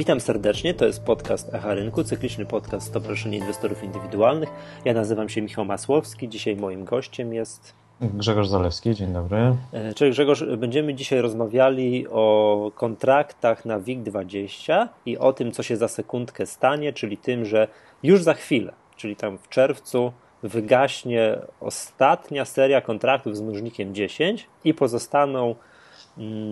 Witam 0.00 0.20
serdecznie, 0.20 0.74
to 0.74 0.86
jest 0.86 1.04
podcast 1.04 1.54
Echa 1.54 1.74
Rynku, 1.74 2.04
cykliczny 2.04 2.46
podcast 2.46 2.86
Stowarzyszenia 2.86 3.38
Inwestorów 3.38 3.84
Indywidualnych. 3.84 4.48
Ja 4.84 4.94
nazywam 4.94 5.28
się 5.28 5.42
Michał 5.42 5.64
Masłowski, 5.64 6.28
dzisiaj 6.28 6.56
moim 6.56 6.84
gościem 6.84 7.34
jest... 7.34 7.74
Grzegorz 8.00 8.48
Zalewski, 8.48 8.94
dzień 8.94 9.12
dobry. 9.12 9.56
E, 9.72 9.94
cześć 9.94 10.16
Grzegorz, 10.16 10.44
będziemy 10.58 10.94
dzisiaj 10.94 11.20
rozmawiali 11.20 12.08
o 12.08 12.72
kontraktach 12.74 13.64
na 13.64 13.80
WIG20 13.80 14.88
i 15.06 15.18
o 15.18 15.32
tym, 15.32 15.52
co 15.52 15.62
się 15.62 15.76
za 15.76 15.88
sekundkę 15.88 16.46
stanie, 16.46 16.92
czyli 16.92 17.16
tym, 17.16 17.44
że 17.44 17.68
już 18.02 18.22
za 18.22 18.34
chwilę, 18.34 18.72
czyli 18.96 19.16
tam 19.16 19.38
w 19.38 19.48
czerwcu 19.48 20.12
wygaśnie 20.42 21.38
ostatnia 21.60 22.44
seria 22.44 22.80
kontraktów 22.80 23.36
z 23.36 23.40
mnożnikiem 23.40 23.94
10 23.94 24.46
i 24.64 24.74
pozostaną 24.74 25.54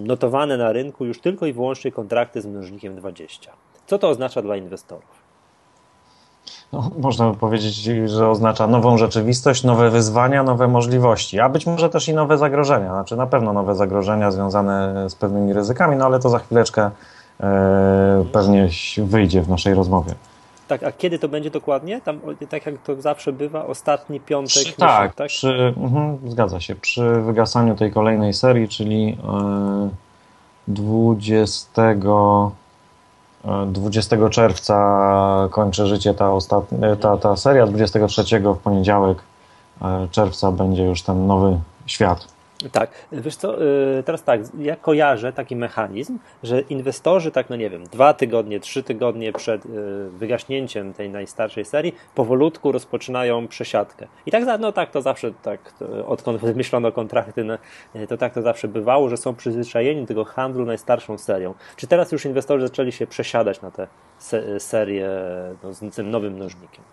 notowane 0.04 0.56
na 0.56 0.72
rynku 0.72 1.04
już 1.04 1.20
tylko 1.20 1.46
i 1.46 1.52
wyłącznie 1.52 1.92
kontrakty 1.92 2.40
z 2.40 2.46
mnożnikiem 2.46 2.96
20. 2.96 3.52
Co 3.86 3.98
to 3.98 4.08
oznacza 4.08 4.42
dla 4.42 4.56
inwestorów? 4.56 5.28
No, 6.72 6.90
można 6.98 7.34
powiedzieć, 7.34 7.74
że 8.10 8.28
oznacza 8.28 8.66
nową 8.66 8.98
rzeczywistość, 8.98 9.64
nowe 9.64 9.90
wyzwania, 9.90 10.42
nowe 10.42 10.68
możliwości, 10.68 11.40
a 11.40 11.48
być 11.48 11.66
może 11.66 11.90
też 11.90 12.08
i 12.08 12.14
nowe 12.14 12.38
zagrożenia. 12.38 12.92
Znaczy 12.92 13.16
na 13.16 13.26
pewno 13.26 13.52
nowe 13.52 13.74
zagrożenia 13.74 14.30
związane 14.30 15.04
z 15.10 15.14
pewnymi 15.14 15.52
ryzykami, 15.52 15.96
no 15.96 16.04
ale 16.04 16.20
to 16.20 16.28
za 16.28 16.38
chwileczkę 16.38 16.90
e, 17.40 18.24
pewnie 18.32 18.68
wyjdzie 18.98 19.42
w 19.42 19.48
naszej 19.48 19.74
rozmowie. 19.74 20.14
Tak, 20.68 20.82
a 20.82 20.92
kiedy 20.92 21.18
to 21.18 21.28
będzie 21.28 21.50
dokładnie? 21.50 22.00
Tam, 22.00 22.20
tak 22.48 22.66
jak 22.66 22.78
to 22.78 23.00
zawsze 23.00 23.32
bywa, 23.32 23.66
ostatni 23.66 24.20
piątek. 24.20 24.62
Przy, 24.62 24.72
tak, 24.72 25.14
tak? 25.14 25.28
Przy, 25.28 25.74
mhm, 25.76 26.18
zgadza 26.30 26.60
się. 26.60 26.74
Przy 26.74 27.20
wygasaniu 27.20 27.76
tej 27.76 27.92
kolejnej 27.92 28.34
serii, 28.34 28.68
czyli 28.68 29.18
20, 30.68 31.82
e, 31.82 33.66
20 33.66 34.16
e, 34.16 34.30
czerwca 34.30 35.48
kończy 35.50 35.86
życie 35.86 36.14
ta, 36.14 36.32
ostatnia, 36.32 36.96
ta, 36.96 37.16
ta 37.16 37.36
seria, 37.36 37.66
23 37.66 38.40
w 38.40 38.58
poniedziałek 38.58 39.18
e, 39.82 40.08
czerwca 40.10 40.52
będzie 40.52 40.84
już 40.84 41.02
ten 41.02 41.26
nowy 41.26 41.58
świat. 41.86 42.37
Tak, 42.72 42.90
wiesz 43.12 43.36
co, 43.36 43.62
y, 43.62 44.02
teraz 44.02 44.22
tak, 44.22 44.40
ja 44.58 44.76
kojarzę 44.76 45.32
taki 45.32 45.56
mechanizm, 45.56 46.18
że 46.42 46.60
inwestorzy 46.60 47.30
tak, 47.30 47.50
no 47.50 47.56
nie 47.56 47.70
wiem, 47.70 47.84
dwa 47.84 48.14
tygodnie, 48.14 48.60
trzy 48.60 48.82
tygodnie 48.82 49.32
przed 49.32 49.66
y, 49.66 49.68
wygaśnięciem 50.10 50.94
tej 50.94 51.10
najstarszej 51.10 51.64
serii 51.64 51.94
powolutku 52.14 52.72
rozpoczynają 52.72 53.48
przesiadkę. 53.48 54.06
I 54.26 54.30
tak, 54.30 54.60
no 54.60 54.72
tak 54.72 54.90
to 54.90 55.02
zawsze, 55.02 55.32
tak, 55.42 55.74
odkąd 56.06 56.40
wymyślono 56.40 56.92
kontrakty, 56.92 57.44
no, 57.44 57.58
y, 57.96 58.06
to 58.06 58.16
tak 58.16 58.34
to 58.34 58.42
zawsze 58.42 58.68
bywało, 58.68 59.08
że 59.08 59.16
są 59.16 59.34
przyzwyczajeni 59.34 60.00
do 60.00 60.06
tego 60.06 60.24
handlu 60.24 60.66
najstarszą 60.66 61.18
serią. 61.18 61.54
Czy 61.76 61.86
teraz 61.86 62.12
już 62.12 62.24
inwestorzy 62.24 62.66
zaczęli 62.66 62.92
się 62.92 63.06
przesiadać 63.06 63.62
na 63.62 63.70
te 63.70 63.88
serie 64.58 65.10
no, 65.62 65.72
z 65.72 65.94
tym 65.94 66.10
nowym 66.10 66.32
mnożnikiem? 66.32 66.84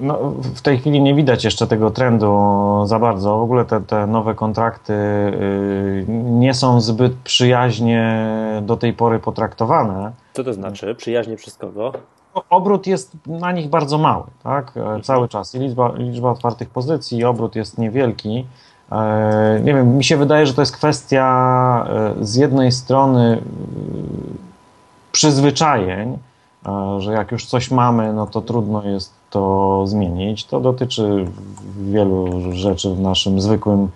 No, 0.00 0.18
w 0.54 0.60
tej 0.62 0.78
chwili 0.78 1.00
nie 1.00 1.14
widać 1.14 1.44
jeszcze 1.44 1.66
tego 1.66 1.90
trendu 1.90 2.38
za 2.84 2.98
bardzo. 2.98 3.38
W 3.38 3.42
ogóle 3.42 3.64
te, 3.64 3.80
te 3.80 4.06
nowe 4.06 4.34
kontrakty 4.34 4.92
y, 4.92 6.04
nie 6.08 6.54
są 6.54 6.80
zbyt 6.80 7.14
przyjaźnie 7.14 8.24
do 8.62 8.76
tej 8.76 8.92
pory 8.92 9.18
potraktowane. 9.18 10.12
Co 10.32 10.44
to 10.44 10.52
znaczy? 10.52 10.94
Przyjaźnie 10.94 11.36
przez 11.36 11.56
kogo? 11.56 11.92
Obrót 12.50 12.86
jest 12.86 13.12
na 13.26 13.52
nich 13.52 13.68
bardzo 13.68 13.98
mały, 13.98 14.24
tak? 14.42 14.72
E, 14.76 15.00
cały 15.02 15.28
czas. 15.28 15.54
I 15.54 15.58
liczba, 15.58 15.92
liczba 15.96 16.30
otwartych 16.30 16.70
pozycji 16.70 17.18
i 17.18 17.24
obrót 17.24 17.56
jest 17.56 17.78
niewielki. 17.78 18.46
E, 18.92 19.60
nie 19.64 19.74
wiem, 19.74 19.96
mi 19.96 20.04
się 20.04 20.16
wydaje, 20.16 20.46
że 20.46 20.54
to 20.54 20.62
jest 20.62 20.76
kwestia 20.76 21.86
e, 21.88 22.24
z 22.24 22.36
jednej 22.36 22.72
strony 22.72 23.42
przyzwyczajeń, 25.12 26.18
że 26.98 27.12
jak 27.12 27.32
już 27.32 27.46
coś 27.46 27.70
mamy, 27.70 28.12
no 28.12 28.26
to 28.26 28.40
trudno 28.40 28.82
jest 28.84 29.19
to 29.30 29.82
zmienić. 29.86 30.44
To 30.44 30.60
dotyczy 30.60 31.24
wielu 31.80 32.40
rzeczy 32.52 32.94
w 32.94 33.00
naszym 33.00 33.40
zwykłym 33.40 33.88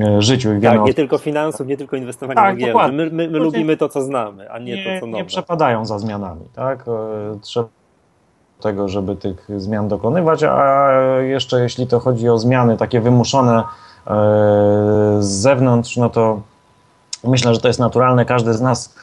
e, 0.00 0.22
życiu. 0.22 0.48
tak, 0.62 0.80
nie 0.84 0.94
tylko 0.94 1.18
finansów, 1.18 1.66
nie 1.66 1.76
tylko 1.76 1.96
inwestowania 1.96 2.40
tak, 2.40 2.56
w. 2.56 2.92
My, 2.92 3.10
my, 3.10 3.28
my 3.28 3.38
lubimy 3.38 3.76
to, 3.76 3.88
co 3.88 4.02
znamy, 4.02 4.50
a 4.50 4.58
nie, 4.58 4.76
nie, 4.76 4.84
to, 4.84 5.00
co 5.00 5.06
nowe. 5.06 5.18
Nie 5.18 5.24
przepadają 5.24 5.86
za 5.86 5.98
zmianami. 5.98 6.40
Tak? 6.54 6.84
E, 6.88 7.38
trzeba 7.40 7.68
tego, 8.60 8.88
żeby 8.88 9.16
tych 9.16 9.48
zmian 9.56 9.88
dokonywać, 9.88 10.44
a 10.44 10.90
jeszcze 11.20 11.60
jeśli 11.60 11.86
to 11.86 12.00
chodzi 12.00 12.28
o 12.28 12.38
zmiany 12.38 12.76
takie 12.76 13.00
wymuszone 13.00 13.58
e, 13.58 13.64
z 15.20 15.26
zewnątrz, 15.26 15.96
no 15.96 16.10
to 16.10 16.40
myślę, 17.24 17.54
że 17.54 17.60
to 17.60 17.68
jest 17.68 17.80
naturalne. 17.80 18.24
Każdy 18.24 18.54
z 18.54 18.60
nas 18.60 18.94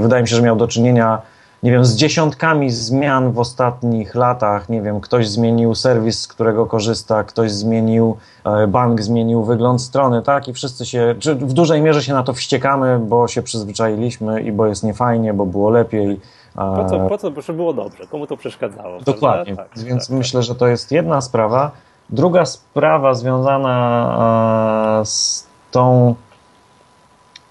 wydaje 0.00 0.22
mi 0.22 0.28
się, 0.28 0.36
że 0.36 0.42
miał 0.42 0.56
do 0.56 0.68
czynienia 0.68 1.22
nie 1.64 1.70
wiem, 1.70 1.84
z 1.84 1.96
dziesiątkami 1.96 2.70
zmian 2.70 3.32
w 3.32 3.38
ostatnich 3.38 4.14
latach. 4.14 4.68
Nie 4.68 4.82
wiem, 4.82 5.00
ktoś 5.00 5.28
zmienił 5.28 5.74
serwis, 5.74 6.20
z 6.20 6.28
którego 6.28 6.66
korzysta, 6.66 7.24
ktoś 7.24 7.52
zmienił 7.52 8.16
e, 8.44 8.66
bank, 8.66 9.02
zmienił 9.02 9.44
wygląd 9.44 9.82
strony, 9.82 10.22
tak? 10.22 10.48
I 10.48 10.52
wszyscy 10.52 10.86
się, 10.86 11.14
czy 11.18 11.34
w 11.34 11.52
dużej 11.52 11.82
mierze 11.82 12.02
się 12.02 12.12
na 12.12 12.22
to 12.22 12.32
wściekamy, 12.32 12.98
bo 12.98 13.28
się 13.28 13.42
przyzwyczailiśmy 13.42 14.42
i 14.42 14.52
bo 14.52 14.66
jest 14.66 14.84
niefajnie, 14.84 15.34
bo 15.34 15.46
było 15.46 15.70
lepiej. 15.70 16.20
Po 16.54 16.84
co, 16.90 16.98
po 17.08 17.18
co 17.18 17.30
bo 17.30 17.52
było 17.52 17.72
dobrze? 17.72 18.06
Komu 18.06 18.26
to 18.26 18.36
przeszkadzało? 18.36 19.00
Dokładnie. 19.00 19.56
Tak, 19.56 19.68
Więc 19.76 20.08
tak, 20.08 20.16
myślę, 20.16 20.40
tak. 20.40 20.46
że 20.46 20.54
to 20.54 20.66
jest 20.66 20.92
jedna 20.92 21.20
sprawa. 21.20 21.70
Druga 22.10 22.44
sprawa 22.44 23.14
związana 23.14 25.02
z 25.04 25.46
tą 25.70 26.14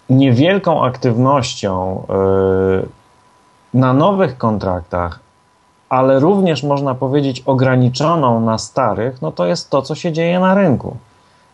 niewielką 0.09 0.83
aktywnością 0.85 2.05
yy, 2.09 3.02
na 3.73 3.93
nowych 3.93 4.37
kontraktach, 4.37 5.19
ale 5.89 6.19
również 6.19 6.63
można 6.63 6.95
powiedzieć 6.95 7.43
ograniczoną 7.45 8.39
na 8.39 8.57
starych, 8.57 9.21
no 9.21 9.31
to 9.31 9.45
jest 9.45 9.69
to, 9.69 9.81
co 9.81 9.95
się 9.95 10.11
dzieje 10.11 10.39
na 10.39 10.55
rynku. 10.55 10.97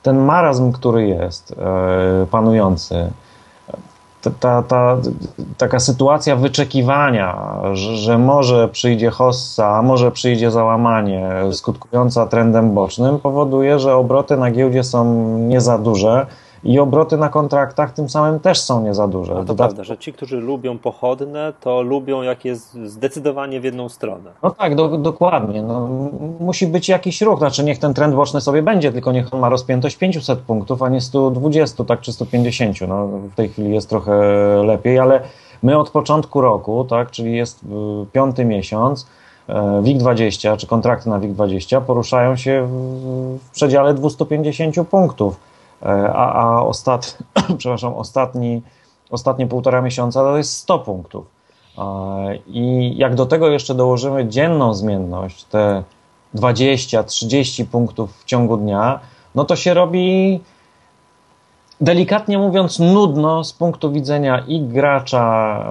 Ten 0.04 0.26
marazm, 0.26 0.72
który 0.72 1.08
jest 1.08 1.52
e, 1.52 2.26
panujący, 2.32 3.12
ta, 4.22 4.32
ta, 4.40 4.64
ta, 4.64 4.98
taka 5.58 5.80
sytuacja 5.80 6.36
wyczekiwania, 6.36 7.36
że, 7.74 7.96
że 7.96 8.18
może 8.18 8.68
przyjdzie 8.68 9.10
hossa, 9.10 9.78
a 9.78 9.82
może 9.82 10.12
przyjdzie 10.12 10.52
załamanie 10.52 11.30
skutkująca 11.52 12.26
trendem 12.26 12.74
bocznym, 12.74 13.20
powoduje, 13.20 13.80
że 13.80 13.96
obroty 13.96 14.38
na 14.38 14.52
giełdzie 14.52 14.84
są 14.84 15.06
nie 15.38 15.62
za 15.62 15.78
duże 15.78 16.26
i 16.64 16.80
obroty 16.80 17.18
na 17.18 17.30
kontraktach 17.30 17.94
tym 17.94 18.10
samym 18.10 18.40
też 18.40 18.62
są 18.62 18.84
nie 18.84 18.94
za 18.94 19.08
duże. 19.08 19.34
No 19.34 19.46
to 19.46 19.56
prawda, 19.56 19.84
że 19.84 19.98
ci, 19.98 20.14
którzy 20.14 20.38
lubią 20.38 20.78
pochodne, 20.78 21.54
to 21.62 21.82
lubią 21.82 22.22
jak 22.22 22.46
jest 22.46 22.74
zdecydowanie 22.74 23.62
w 23.62 23.64
jedną 23.64 23.90
stronę. 23.90 24.30
No 24.44 24.52
tak, 24.52 24.76
do, 24.76 24.88
dokładnie. 24.88 25.62
No, 25.62 25.88
musi 26.40 26.68
być 26.68 26.90
jakiś 26.90 27.22
ruch, 27.22 27.40
znaczy 27.40 27.64
niech 27.64 27.80
ten 27.80 27.94
trend 27.94 28.16
boczny 28.16 28.42
sobie 28.42 28.62
będzie, 28.62 28.92
tylko 28.92 29.12
niech 29.12 29.34
on 29.34 29.40
ma 29.40 29.50
rozpiętość 29.50 29.96
500 29.98 30.40
punktów, 30.40 30.82
a 30.82 30.90
nie 30.90 31.02
120, 31.02 31.84
tak 31.84 32.02
czy 32.02 32.14
150. 32.14 32.82
No, 32.88 33.08
w 33.08 33.36
tej 33.36 33.50
chwili 33.50 33.74
jest 33.74 33.90
trochę 33.90 34.14
lepiej, 34.64 35.00
ale 35.00 35.22
my 35.64 35.78
od 35.78 35.90
początku 35.90 36.42
roku, 36.42 36.84
tak, 36.84 37.12
czyli 37.12 37.36
jest 37.36 37.66
piąty 38.12 38.46
miesiąc, 38.46 39.08
e, 39.48 39.54
WIG20 39.82 40.58
czy 40.58 40.68
kontrakty 40.68 41.10
na 41.10 41.20
WIG20 41.20 41.82
poruszają 41.82 42.36
się 42.36 42.68
w 42.70 43.50
przedziale 43.52 43.94
250 43.94 44.88
punktów 44.88 45.49
a, 45.84 46.34
a 46.34 46.62
ostat, 46.62 47.18
przepraszam, 47.58 47.94
ostatni, 47.94 48.62
ostatnie 49.12 49.48
półtora 49.48 49.82
miesiąca 49.82 50.24
to 50.24 50.38
jest 50.38 50.54
100 50.58 50.80
punktów. 50.80 51.26
E, 51.78 52.36
I 52.48 52.94
jak 52.98 53.16
do 53.16 53.26
tego 53.26 53.50
jeszcze 53.50 53.76
dołożymy 53.76 54.28
dzienną 54.28 54.74
zmienność, 54.74 55.44
te 55.44 55.84
20-30 56.36 57.66
punktów 57.66 58.18
w 58.18 58.26
ciągu 58.26 58.58
dnia, 58.58 59.00
no 59.36 59.46
to 59.46 59.56
się 59.56 59.74
robi 59.74 60.40
delikatnie 61.82 62.38
mówiąc 62.38 62.80
nudno 62.80 63.44
z 63.44 63.54
punktu 63.54 63.92
widzenia 63.92 64.44
i 64.48 64.62
gracza 64.62 65.66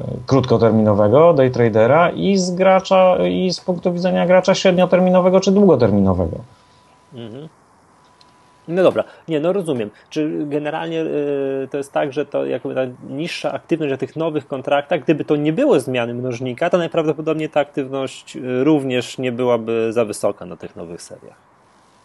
e, 0.00 0.18
krótkoterminowego, 0.26 1.34
day 1.34 1.50
tradera 1.50 2.10
i 2.10 2.36
z 2.36 2.50
gracza 2.50 3.16
i 3.28 3.52
z 3.52 3.60
punktu 3.60 3.92
widzenia 3.92 4.26
gracza 4.26 4.54
średnioterminowego 4.54 5.40
czy 5.40 5.52
długoterminowego. 5.52 6.36
Mhm. 7.14 7.48
No 8.68 8.82
dobra, 8.82 9.04
nie, 9.28 9.40
no 9.40 9.52
rozumiem. 9.52 9.90
Czy 10.10 10.44
generalnie 10.46 11.00
y, 11.00 11.68
to 11.70 11.76
jest 11.76 11.92
tak, 11.92 12.12
że 12.12 12.26
to 12.26 12.46
jakby 12.46 12.74
ta 12.74 12.80
niższa 13.08 13.52
aktywność 13.52 13.90
na 13.90 13.96
tych 13.96 14.16
nowych 14.16 14.48
kontraktach, 14.48 15.00
gdyby 15.00 15.24
to 15.24 15.36
nie 15.36 15.52
było 15.52 15.80
zmiany 15.80 16.14
mnożnika, 16.14 16.70
to 16.70 16.78
najprawdopodobniej 16.78 17.50
ta 17.50 17.60
aktywność 17.60 18.36
y, 18.36 18.64
również 18.64 19.18
nie 19.18 19.32
byłaby 19.32 19.92
za 19.92 20.04
wysoka 20.04 20.46
na 20.46 20.56
tych 20.56 20.76
nowych 20.76 21.02
seriach. 21.02 21.48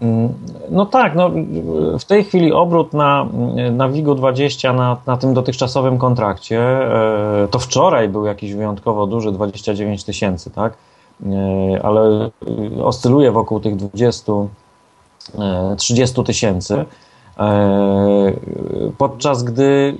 Mm, 0.01 0.33
no 0.69 0.85
tak, 0.85 1.15
no 1.15 1.31
w 1.99 2.05
tej 2.05 2.23
chwili 2.23 2.53
obrót 2.53 2.93
na, 2.93 3.27
na 3.71 3.89
WIGO 3.89 4.15
20 4.15 4.73
na, 4.73 4.97
na 5.07 5.17
tym 5.17 5.33
dotychczasowym 5.33 5.97
kontrakcie, 5.97 6.59
e, 6.59 7.47
to 7.51 7.59
wczoraj 7.59 8.09
był 8.09 8.25
jakiś 8.25 8.53
wyjątkowo 8.53 9.07
duży, 9.07 9.31
29 9.31 10.03
tysięcy, 10.03 10.51
tak? 10.51 10.73
E, 11.25 11.79
ale 11.83 12.29
oscyluje 12.83 13.31
wokół 13.31 13.59
tych 13.59 13.75
20 13.75 14.33
30 15.77 16.23
tysięcy. 16.23 16.85
Podczas 18.97 19.43
gdy, 19.43 19.97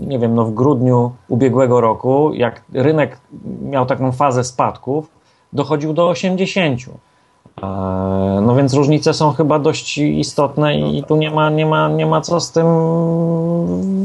nie 0.00 0.18
wiem, 0.18 0.34
no 0.34 0.44
w 0.44 0.54
grudniu 0.54 1.12
ubiegłego 1.28 1.80
roku, 1.80 2.34
jak 2.34 2.62
rynek 2.72 3.18
miał 3.62 3.86
taką 3.86 4.12
fazę 4.12 4.44
spadków, 4.44 5.10
dochodził 5.52 5.92
do 5.92 6.08
80. 6.08 6.80
No 8.42 8.54
więc 8.56 8.74
różnice 8.74 9.14
są 9.14 9.32
chyba 9.32 9.58
dość 9.58 9.98
istotne 9.98 10.78
i 10.78 11.04
tu 11.04 11.16
nie 11.16 11.30
ma, 11.30 11.50
nie 11.50 11.66
ma, 11.66 11.88
nie 11.88 12.06
ma 12.06 12.20
co 12.20 12.40
z 12.40 12.52
tym 12.52 12.66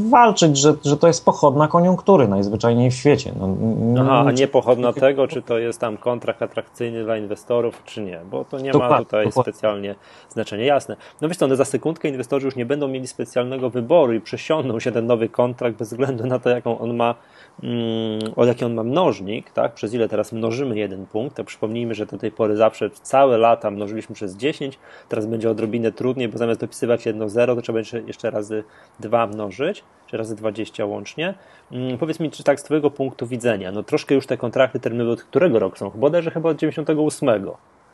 walczyć, 0.10 0.58
że, 0.58 0.74
że 0.86 0.98
to 0.98 1.08
jest 1.08 1.26
pochodna 1.26 1.68
koniunktury 1.68 2.28
najzwyczajniej 2.28 2.92
w 2.92 2.94
świecie. 2.94 3.32
No, 3.80 4.02
Aha, 4.02 4.24
a 4.28 4.32
nie 4.32 4.48
pochodna 4.48 4.94
tego, 4.94 5.28
czy 5.28 5.42
to 5.42 5.58
jest 5.58 5.80
tam 5.80 5.98
kontrakt 5.98 6.42
atrakcyjny 6.42 7.04
dla 7.04 7.18
inwestorów, 7.18 7.84
czy 7.86 8.02
nie, 8.02 8.20
bo 8.32 8.46
to 8.46 8.60
nie 8.60 8.74
ma 8.74 8.98
tutaj 8.98 9.32
specjalnie 9.32 9.96
znaczenia. 10.30 10.66
Jasne. 10.66 10.96
No 11.22 11.28
wiesz 11.28 11.38
co, 11.38 11.48
no 11.48 11.56
za 11.56 11.66
sekundkę 11.66 12.10
inwestorzy 12.10 12.46
już 12.46 12.56
nie 12.56 12.66
będą 12.66 12.88
mieli 12.88 13.08
specjalnego 13.08 13.70
wyboru 13.70 14.14
i 14.14 14.22
przesiądą 14.22 14.80
się 14.80 14.92
ten 14.92 15.06
nowy 15.06 15.30
kontrakt 15.30 15.78
bez 15.78 15.90
względu 15.90 16.28
na 16.28 16.40
to, 16.40 16.50
jaką 16.50 16.80
on 16.80 16.96
ma 16.96 17.16
Mm, 17.64 18.34
o 18.36 18.46
jaki 18.46 18.66
on 18.66 18.74
ma 18.74 18.84
mnożnik, 18.84 19.52
tak? 19.52 19.74
przez 19.74 19.94
ile 19.94 20.10
teraz 20.10 20.32
mnożymy 20.32 20.78
jeden 20.78 21.06
punkt, 21.06 21.38
to 21.38 21.44
przypomnijmy, 21.44 21.96
że 21.96 22.06
do 22.06 22.18
tej 22.18 22.32
pory 22.32 22.56
zawsze 22.56 22.90
całe 23.26 23.38
lata 23.38 23.72
mnożyliśmy 23.72 24.16
przez 24.16 24.36
10, 24.38 24.80
teraz 25.10 25.26
będzie 25.26 25.50
odrobinę 25.50 25.92
trudniej, 25.92 26.30
bo 26.30 26.38
zamiast 26.38 26.60
dopisywać 26.60 27.06
jedno 27.06 27.30
0, 27.30 27.56
to 27.56 27.62
trzeba 27.62 27.78
będzie 27.78 28.04
jeszcze 28.08 28.30
razy 28.30 28.64
2 29.00 29.28
mnożyć, 29.28 29.84
czy 30.08 30.18
razy 30.18 30.36
20 30.36 30.86
łącznie. 30.86 31.34
Hmm, 31.70 31.98
powiedz 31.98 32.20
mi, 32.20 32.32
czy 32.32 32.44
tak 32.44 32.60
z 32.60 32.64
Twojego 32.64 32.92
punktu 32.92 33.28
widzenia, 33.28 33.72
no 33.72 33.84
troszkę 33.84 34.16
już 34.16 34.28
te 34.28 34.38
kontrakty 34.38 34.80
terminowe 34.80 35.12
od 35.12 35.24
którego 35.24 35.60
roku 35.60 35.78
są? 35.78 35.90
Bodajże 35.96 36.32
chyba 36.32 36.50
od 36.50 36.58
98. 36.58 37.30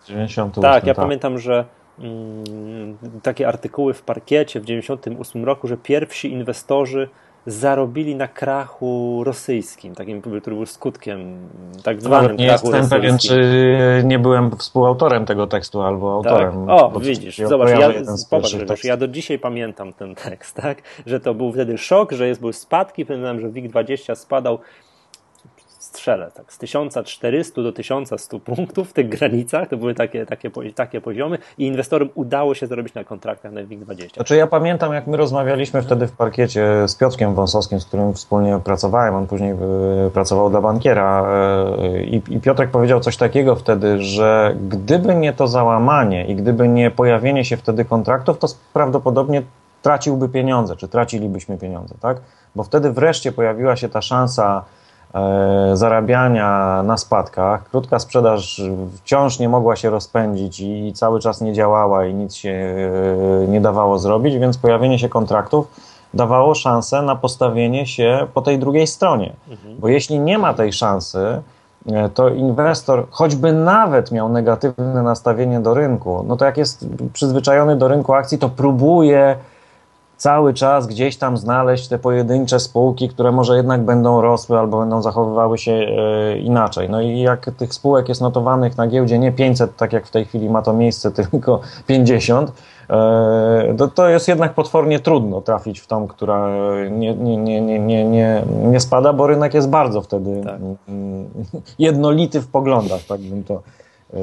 98 0.07 0.61
tak, 0.61 0.87
ja 0.87 0.93
tak. 0.93 1.03
pamiętam, 1.03 1.39
że 1.39 1.65
hmm, 2.01 2.97
takie 3.23 3.47
artykuły 3.47 3.93
w 3.93 4.01
parkiecie 4.01 4.59
w 4.59 4.65
98 4.65 5.45
roku, 5.45 5.67
że 5.67 5.77
pierwsi 5.77 6.31
inwestorzy 6.31 7.09
zarobili 7.45 8.15
na 8.15 8.27
krachu 8.27 9.21
rosyjskim, 9.23 9.95
takim, 9.95 10.21
który 10.21 10.41
był 10.55 10.65
skutkiem 10.65 11.37
tak 11.83 12.01
zwanym 12.01 12.37
nie 12.37 12.47
krachu 12.47 12.67
jestem 12.67 12.89
pewien, 12.89 13.17
czy 13.17 14.01
nie 14.05 14.19
byłem 14.19 14.57
współautorem 14.57 15.25
tego 15.25 15.47
tekstu 15.47 15.81
albo 15.81 16.23
tak. 16.23 16.31
autorem. 16.31 16.67
Tak. 16.67 16.95
O, 16.95 16.99
widzisz, 16.99 17.37
zobacz, 17.37 17.69
ja, 17.69 17.89
popatrz, 18.29 18.55
wiesz, 18.55 18.83
ja 18.83 18.97
do 18.97 19.07
dzisiaj 19.07 19.39
pamiętam 19.39 19.93
ten 19.93 20.15
tekst, 20.15 20.55
tak? 20.55 20.81
że 21.05 21.19
to 21.19 21.33
był 21.33 21.51
wtedy 21.51 21.77
szok, 21.77 22.11
że 22.11 22.27
jest, 22.27 22.41
były 22.41 22.53
spadki, 22.53 23.05
pamiętam, 23.05 23.39
że 23.39 23.47
WIG20 23.47 24.15
spadał 24.15 24.59
strzelę, 25.91 26.31
tak, 26.33 26.53
z 26.53 26.57
1400 26.57 27.61
do 27.61 27.71
1100 27.71 28.39
punktów 28.39 28.89
w 28.89 28.93
tych 28.93 29.09
granicach, 29.09 29.67
to 29.69 29.77
były 29.77 29.93
takie, 29.93 30.25
takie, 30.25 30.51
takie 30.75 31.01
poziomy 31.01 31.37
i 31.57 31.65
inwestorom 31.65 32.09
udało 32.15 32.55
się 32.55 32.67
zarobić 32.67 32.93
na 32.93 33.03
kontraktach 33.03 33.51
na 33.51 33.61
WIG20. 33.61 34.13
Znaczy 34.13 34.35
ja 34.35 34.47
pamiętam, 34.47 34.93
jak 34.93 35.07
my 35.07 35.17
rozmawialiśmy 35.17 35.81
wtedy 35.81 36.07
w 36.07 36.11
parkiecie 36.11 36.87
z 36.87 36.95
Piotrkiem 36.95 37.35
Wąsowskim, 37.35 37.79
z 37.79 37.85
którym 37.85 38.13
wspólnie 38.13 38.59
pracowałem, 38.63 39.15
on 39.15 39.27
później 39.27 39.51
e, 39.51 39.57
pracował 40.13 40.49
dla 40.49 40.61
bankiera 40.61 41.25
e, 41.77 42.03
i, 42.03 42.15
i 42.29 42.39
Piotrek 42.39 42.71
powiedział 42.71 42.99
coś 42.99 43.17
takiego 43.17 43.55
wtedy, 43.55 44.03
że 44.03 44.55
gdyby 44.69 45.15
nie 45.15 45.33
to 45.33 45.47
załamanie 45.47 46.25
i 46.25 46.35
gdyby 46.35 46.67
nie 46.67 46.91
pojawienie 46.91 47.45
się 47.45 47.57
wtedy 47.57 47.85
kontraktów, 47.85 48.37
to 48.37 48.47
prawdopodobnie 48.73 49.43
traciłby 49.81 50.29
pieniądze, 50.29 50.75
czy 50.75 50.87
tracilibyśmy 50.87 51.57
pieniądze, 51.57 51.95
tak? 51.99 52.17
Bo 52.55 52.63
wtedy 52.63 52.91
wreszcie 52.91 53.31
pojawiła 53.31 53.75
się 53.75 53.89
ta 53.89 54.01
szansa 54.01 54.63
zarabiania 55.73 56.83
na 56.83 56.97
spadkach. 56.97 57.69
Krótka 57.69 57.99
sprzedaż 57.99 58.61
wciąż 58.95 59.39
nie 59.39 59.49
mogła 59.49 59.75
się 59.75 59.89
rozpędzić 59.89 60.59
i 60.59 60.93
cały 60.93 61.19
czas 61.19 61.41
nie 61.41 61.53
działała 61.53 62.05
i 62.05 62.13
nic 62.13 62.35
się 62.35 62.49
e, 63.43 63.47
nie 63.47 63.61
dawało 63.61 63.99
zrobić, 63.99 64.37
więc 64.37 64.57
pojawienie 64.57 64.99
się 64.99 65.09
kontraktów 65.09 65.67
dawało 66.13 66.55
szansę 66.55 67.01
na 67.01 67.15
postawienie 67.15 67.85
się 67.85 68.27
po 68.33 68.41
tej 68.41 68.59
drugiej 68.59 68.87
stronie. 68.87 69.33
Mhm. 69.49 69.75
Bo 69.79 69.87
jeśli 69.87 70.19
nie 70.19 70.37
ma 70.37 70.53
tej 70.53 70.73
szansy, 70.73 71.41
e, 71.91 72.09
to 72.09 72.29
inwestor, 72.29 73.07
choćby 73.09 73.53
nawet 73.53 74.11
miał 74.11 74.29
negatywne 74.29 75.03
nastawienie 75.03 75.59
do 75.59 75.73
rynku, 75.73 76.25
no 76.27 76.37
to 76.37 76.45
jak 76.45 76.57
jest 76.57 76.85
przyzwyczajony 77.13 77.75
do 77.75 77.87
rynku 77.87 78.13
akcji, 78.13 78.37
to 78.37 78.49
próbuje 78.49 79.35
cały 80.21 80.53
czas 80.53 80.87
gdzieś 80.87 81.17
tam 81.17 81.37
znaleźć 81.37 81.87
te 81.87 81.99
pojedyncze 81.99 82.59
spółki, 82.59 83.09
które 83.09 83.31
może 83.31 83.55
jednak 83.55 83.81
będą 83.85 84.21
rosły 84.21 84.59
albo 84.59 84.79
będą 84.79 85.01
zachowywały 85.01 85.57
się 85.57 85.71
e, 85.71 86.37
inaczej. 86.37 86.89
No 86.89 87.01
i 87.01 87.19
jak 87.19 87.51
tych 87.57 87.73
spółek 87.73 88.09
jest 88.09 88.21
notowanych 88.21 88.77
na 88.77 88.87
giełdzie 88.87 89.19
nie 89.19 89.31
500, 89.31 89.75
tak 89.75 89.93
jak 89.93 90.07
w 90.07 90.11
tej 90.11 90.25
chwili 90.25 90.49
ma 90.49 90.61
to 90.61 90.73
miejsce, 90.73 91.11
tylko 91.31 91.59
50, 91.87 92.51
e, 92.89 93.75
to, 93.77 93.87
to 93.87 94.09
jest 94.09 94.27
jednak 94.27 94.53
potwornie 94.53 94.99
trudno 94.99 95.41
trafić 95.41 95.79
w 95.79 95.87
tą, 95.87 96.07
która 96.07 96.49
nie, 96.89 97.15
nie, 97.15 97.37
nie, 97.37 97.61
nie, 97.61 97.79
nie, 97.79 98.05
nie, 98.05 98.43
nie 98.63 98.79
spada, 98.79 99.13
bo 99.13 99.27
rynek 99.27 99.53
jest 99.53 99.69
bardzo 99.69 100.01
wtedy 100.01 100.41
tak. 100.43 100.59
jednolity 101.79 102.41
w 102.41 102.47
poglądach, 102.47 103.01
tak 103.07 103.21
bym 103.21 103.43
to 103.43 103.61
e, 104.13 104.19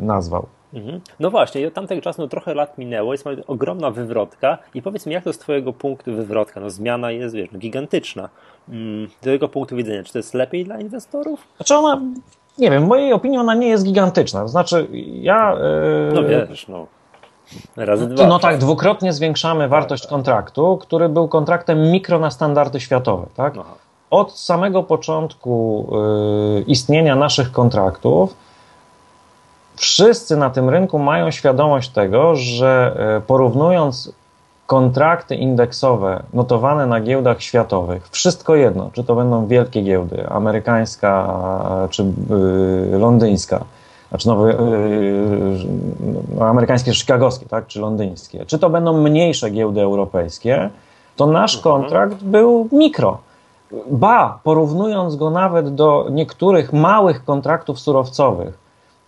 nazwał. 0.00 0.46
Mhm. 0.74 1.00
No 1.20 1.30
właśnie, 1.30 1.68
od 1.68 1.74
tamtego 1.74 2.02
czasu 2.02 2.22
no, 2.22 2.28
trochę 2.28 2.54
lat 2.54 2.78
minęło, 2.78 3.12
jest 3.12 3.24
ogromna 3.46 3.90
wywrotka 3.90 4.58
i 4.74 4.82
powiedz 4.82 5.06
mi, 5.06 5.12
jak 5.12 5.24
to 5.24 5.32
z 5.32 5.38
Twojego 5.38 5.72
punktu 5.72 6.12
wywrotka, 6.12 6.60
no 6.60 6.70
zmiana 6.70 7.10
jest, 7.10 7.34
wiesz, 7.34 7.48
no, 7.52 7.58
gigantyczna. 7.58 8.28
Mm, 8.68 9.08
z 9.08 9.20
Twojego 9.20 9.48
punktu 9.48 9.76
widzenia, 9.76 10.02
czy 10.02 10.12
to 10.12 10.18
jest 10.18 10.34
lepiej 10.34 10.64
dla 10.64 10.80
inwestorów? 10.80 11.48
Znaczy 11.56 11.74
ona, 11.74 12.00
nie 12.58 12.70
wiem, 12.70 12.84
w 12.84 12.88
mojej 12.88 13.12
opinii 13.12 13.38
ona 13.38 13.54
nie 13.54 13.68
jest 13.68 13.84
gigantyczna, 13.84 14.40
to 14.40 14.48
znaczy 14.48 14.88
ja... 15.20 15.54
Yy... 16.08 16.14
No 16.14 16.24
wiesz, 16.24 16.68
no... 16.68 16.86
Razy 17.76 18.06
dwa. 18.06 18.26
No 18.26 18.38
tak, 18.38 18.58
dwukrotnie 18.58 19.12
zwiększamy 19.12 19.68
wartość 19.68 20.06
kontraktu, 20.06 20.78
który 20.78 21.08
był 21.08 21.28
kontraktem 21.28 21.90
mikro 21.90 22.18
na 22.18 22.30
standardy 22.30 22.80
światowe, 22.80 23.26
tak? 23.34 23.54
Aha. 23.60 23.74
Od 24.10 24.38
samego 24.38 24.82
początku 24.82 25.86
y, 26.58 26.62
istnienia 26.62 27.16
naszych 27.16 27.52
kontraktów 27.52 28.36
wszyscy 29.76 30.36
na 30.36 30.50
tym 30.50 30.68
rynku 30.68 30.98
mają 30.98 31.30
świadomość 31.30 31.88
tego, 31.88 32.36
że 32.36 32.96
e, 33.16 33.20
porównując 33.20 34.12
kontrakty 34.66 35.34
indeksowe 35.34 36.22
notowane 36.34 36.86
na 36.86 37.00
giełdach 37.00 37.42
światowych, 37.42 38.08
wszystko 38.08 38.54
jedno, 38.54 38.90
czy 38.92 39.04
to 39.04 39.14
będą 39.14 39.46
wielkie 39.46 39.82
giełdy, 39.82 40.28
amerykańska 40.28 41.38
czy 41.90 42.02
y, 42.02 42.98
londyńska, 42.98 43.64
znaczy 44.08 44.28
nowe, 44.28 44.50
y, 44.50 44.56
no, 46.36 46.46
amerykańskie, 46.46 46.92
chicagowskie, 46.92 47.46
tak, 47.46 47.66
czy 47.66 47.80
londyńskie, 47.80 48.46
czy 48.46 48.58
to 48.58 48.70
będą 48.70 49.02
mniejsze 49.02 49.50
giełdy 49.50 49.80
europejskie, 49.80 50.70
to 51.16 51.26
nasz 51.26 51.56
mhm. 51.56 51.74
kontrakt 51.74 52.24
był 52.24 52.68
mikro. 52.72 53.18
Ba, 53.90 54.38
porównując 54.44 55.16
go 55.16 55.30
nawet 55.30 55.74
do 55.74 56.06
niektórych 56.10 56.72
małych 56.72 57.24
kontraktów 57.24 57.80
surowcowych, 57.80 58.63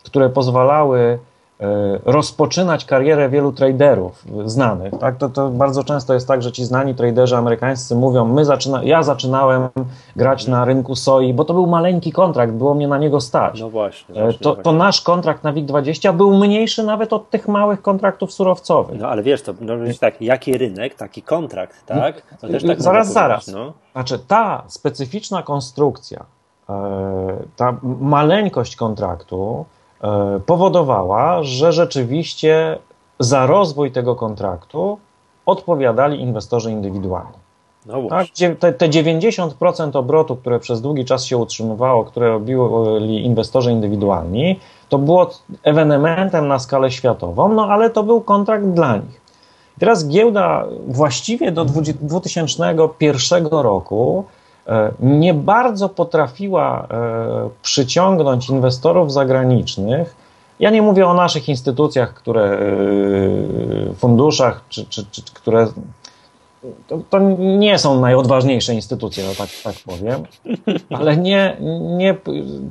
które 0.07 0.29
pozwalały 0.29 1.19
e, 1.61 1.67
rozpoczynać 2.05 2.85
karierę 2.85 3.29
wielu 3.29 3.53
traderów 3.53 4.25
znanych. 4.45 4.93
Tak? 5.01 5.17
To, 5.17 5.29
to 5.29 5.51
bardzo 5.51 5.85
często 5.85 6.15
jest 6.15 6.29
tak, 6.29 6.43
że 6.43 6.53
ci 6.53 6.65
znani 6.65 6.95
traderzy 6.95 7.37
amerykańscy 7.37 7.95
mówią, 7.95 8.25
my 8.25 8.45
zaczyna, 8.45 8.85
ja 8.85 9.03
zaczynałem 9.03 9.69
grać 10.17 10.47
na 10.47 10.65
rynku 10.65 10.97
soi, 10.97 11.35
bo 11.35 11.45
to 11.45 11.55
był 11.55 11.67
maleńki 11.67 12.13
kontrakt, 12.13 12.53
było 12.53 12.75
mnie 12.75 12.89
na 12.89 12.99
niego 12.99 13.21
stać. 13.21 13.61
No 13.61 13.71
właśnie. 13.71 14.15
E, 14.15 14.23
właśnie 14.23 14.39
to, 14.39 14.57
to 14.57 14.73
nasz 14.73 15.01
kontrakt 15.01 15.45
na 15.45 15.53
WIG20 15.53 16.17
był 16.17 16.39
mniejszy 16.39 16.83
nawet 16.83 17.13
od 17.13 17.31
tych 17.31 17.49
małych 17.49 17.83
kontraktów 17.83 18.33
surowcowych. 18.33 19.01
No 19.01 19.09
ale 19.09 19.23
wiesz, 19.23 19.43
to 19.43 19.55
no, 19.61 19.75
tak, 20.01 20.23
jaki 20.23 20.59
rynek, 20.59 20.95
taki 20.95 21.23
kontrakt, 21.23 21.87
tak? 21.87 22.23
No, 22.43 22.49
tak 22.67 22.83
zaraz, 22.83 23.13
zaraz. 23.13 23.47
No. 23.47 23.73
Znaczy 23.93 24.19
ta 24.19 24.63
specyficzna 24.67 25.43
konstrukcja, 25.43 26.25
e, 26.69 27.37
ta 27.57 27.77
maleńkość 28.01 28.77
kontraktu, 28.77 29.65
powodowała, 30.47 31.43
że 31.43 31.73
rzeczywiście 31.73 32.79
za 33.19 33.47
rozwój 33.47 33.91
tego 33.91 34.17
kontraktu 34.17 34.99
odpowiadali 35.47 36.21
inwestorzy 36.21 36.73
indywidualni. 36.73 37.47
No 37.87 38.03
tak, 38.09 38.26
te, 38.59 38.73
te 38.73 38.88
90% 38.88 39.97
obrotu, 39.97 40.37
które 40.37 40.61
przez 40.61 40.81
długi 40.81 41.05
czas 41.05 41.25
się 41.25 41.37
utrzymywało, 41.37 42.05
które 42.05 42.29
robili 42.29 43.25
inwestorzy 43.25 43.73
indywidualni, 43.73 44.61
to 44.88 44.99
było 44.99 45.31
ewenementem 45.62 46.49
na 46.49 46.59
skalę 46.59 46.91
światową, 46.91 47.49
no 47.49 47.67
ale 47.67 47.91
to 47.91 48.03
był 48.03 48.21
kontrakt 48.21 48.67
dla 48.67 48.97
nich. 48.97 49.21
Teraz 49.79 50.09
giełda 50.09 50.67
właściwie 50.88 51.53
do 51.53 51.65
2001 51.65 53.47
roku 53.47 54.25
E, 54.25 54.46
nie 55.00 55.35
bardzo 55.35 55.88
potrafiła 55.88 56.87
e, 56.90 57.49
przyciągnąć 57.62 58.49
inwestorów 58.49 59.12
zagranicznych. 59.12 60.16
Ja 60.61 60.70
nie 60.70 60.82
mówię 60.82 61.06
o 61.06 61.14
naszych 61.14 61.49
instytucjach, 61.49 62.14
które, 62.14 62.42
e, 62.42 63.94
funduszach, 63.94 64.64
czy, 64.68 64.87
czy, 64.87 65.06
czy 65.11 65.23
które 65.35 65.66
to, 66.88 67.00
to, 67.11 67.18
nie 67.38 67.78
są 67.78 68.00
najodważniejsze 68.00 68.75
instytucje, 68.75 69.25
no 69.25 69.35
tak, 69.38 69.49
tak 69.64 69.75
powiem, 69.87 70.23
ale 70.90 71.16
nie, 71.16 71.56
nie, 71.80 72.16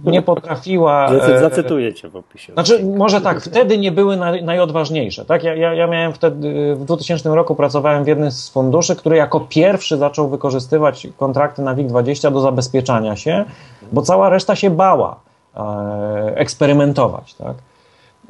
nie 0.04 0.22
potrafiła. 0.22 1.06
E, 1.26 1.40
zacytuję 1.40 1.94
cię 1.94 2.10
w 2.10 2.16
opisie. 2.16 2.54
Znaczy, 2.54 2.86
może 2.86 3.22
tak, 3.22 3.42
wtedy 3.42 3.78
nie 3.78 3.92
były 3.92 4.18
naj, 4.18 4.44
najodważniejsze. 4.44 5.26
Tak? 5.26 5.44
Ja, 5.44 5.56
ja, 5.56 5.74
ja 5.74 5.88
miałem 5.88 6.14
wtedy, 6.14 6.76
w 6.76 6.86
2000 6.86 7.36
roku 7.36 7.56
pracowałem 7.56 8.04
w 8.04 8.08
jednym 8.08 8.32
z 8.32 8.50
funduszy, 8.50 8.96
który 8.96 9.18
jako 9.18 9.40
pierwszy 9.40 9.98
zaczął 9.98 10.30
wykorzystywać 10.30 11.08
kontrakty 11.18 11.62
na 11.62 11.76
WIG20 11.76 12.34
do 12.34 12.42
zabezpieczania 12.42 13.16
się, 13.16 13.46
bo 13.92 14.02
cała 14.02 14.30
reszta 14.30 14.56
się 14.56 14.70
bała 14.70 15.20
e, 15.56 16.34
eksperymentować. 16.36 17.34
Tak? 17.34 17.56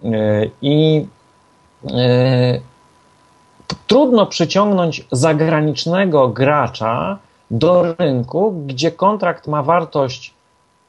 E, 0.03 0.09
I 0.61 1.05
trudno 3.87 4.25
przyciągnąć 4.25 5.07
zagranicznego 5.11 6.27
gracza 6.27 7.17
do 7.51 7.95
rynku, 7.99 8.51
gdzie 8.65 8.91
kontrakt 8.91 9.47
ma 9.47 9.63
wartość 9.63 10.33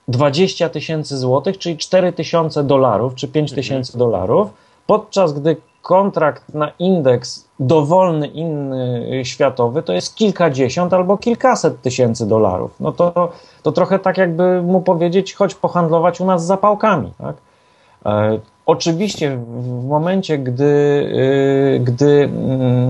20 0.08 0.68
tysięcy 0.68 1.18
złotych, 1.18 1.58
czyli 1.58 1.76
4 1.76 2.12
tysiące 2.12 2.64
dolarów, 2.64 3.14
czy 3.14 3.28
5 3.28 3.50
mhm. 3.50 3.56
tysięcy 3.56 3.98
dolarów, 3.98 4.50
podczas 4.86 5.32
gdy 5.32 5.56
kontrakt 5.82 6.54
na 6.54 6.72
indeks 6.78 7.48
dowolny 7.60 8.26
inny 8.26 9.22
światowy 9.24 9.82
to 9.82 9.92
jest 9.92 10.14
kilkadziesiąt 10.14 10.92
albo 10.92 11.18
kilkaset 11.18 11.82
tysięcy 11.82 12.28
dolarów. 12.28 12.70
No 12.80 12.92
to, 12.92 13.32
to 13.62 13.72
trochę 13.72 13.98
tak 13.98 14.18
jakby 14.18 14.62
mu 14.62 14.80
powiedzieć, 14.80 15.34
chodź 15.34 15.54
pohandlować 15.54 16.20
u 16.20 16.24
nas 16.24 16.46
zapałkami. 16.46 17.12
Tak? 17.18 17.36
E, 18.66 18.72
Oczywiście 18.72 19.38
w 19.46 19.84
momencie, 19.84 20.38
gdy. 20.38 20.64
Yy, 21.74 21.80
gdy 21.80 22.30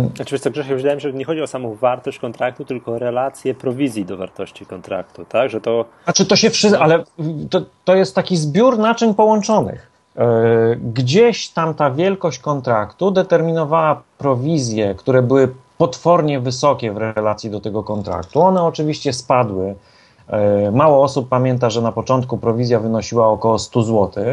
yy... 0.03 0.17
Znaczy, 0.17 0.39
co, 0.39 0.51
Grzesiek, 0.51 0.81
się, 0.81 1.01
że 1.01 1.13
nie 1.13 1.25
chodzi 1.25 1.43
o 1.43 1.47
samą 1.47 1.75
wartość 1.75 2.19
kontraktu, 2.19 2.65
tylko 2.65 2.93
o 2.93 2.99
relację 2.99 3.55
prowizji 3.55 4.05
do 4.05 4.17
wartości 4.17 4.67
kontraktu, 4.67 5.25
tak? 5.25 5.51
Że 5.51 5.61
to. 5.61 5.85
Znaczy, 6.05 6.27
to 6.27 6.37
się 6.37 6.51
wszystko, 6.51 6.83
ale 6.83 7.05
to, 7.51 7.63
to 7.85 7.95
jest 7.95 8.15
taki 8.15 8.37
zbiór 8.37 8.79
naczyń 8.79 9.15
połączonych. 9.15 9.91
Yy, 10.17 10.23
gdzieś 10.95 11.49
tam 11.49 11.75
ta 11.75 11.91
wielkość 11.91 12.39
kontraktu 12.39 13.11
determinowała 13.11 14.03
prowizje, 14.19 14.95
które 14.95 15.23
były 15.23 15.55
potwornie 15.79 16.41
wysokie 16.41 16.93
w 16.93 16.97
relacji 16.97 17.51
do 17.51 17.61
tego 17.61 17.83
kontraktu. 17.83 18.43
One 18.43 18.63
oczywiście 18.63 19.13
spadły 19.13 19.75
E, 19.75 19.96
mało 20.73 21.03
osób 21.03 21.29
pamięta, 21.29 21.71
że 21.71 21.83
na 21.83 21.93
początku 21.93 22.39
prowizja 22.39 22.81
wynosiła 22.81 23.29
około 23.29 23.59
100 23.59 23.83
zł. 23.83 24.25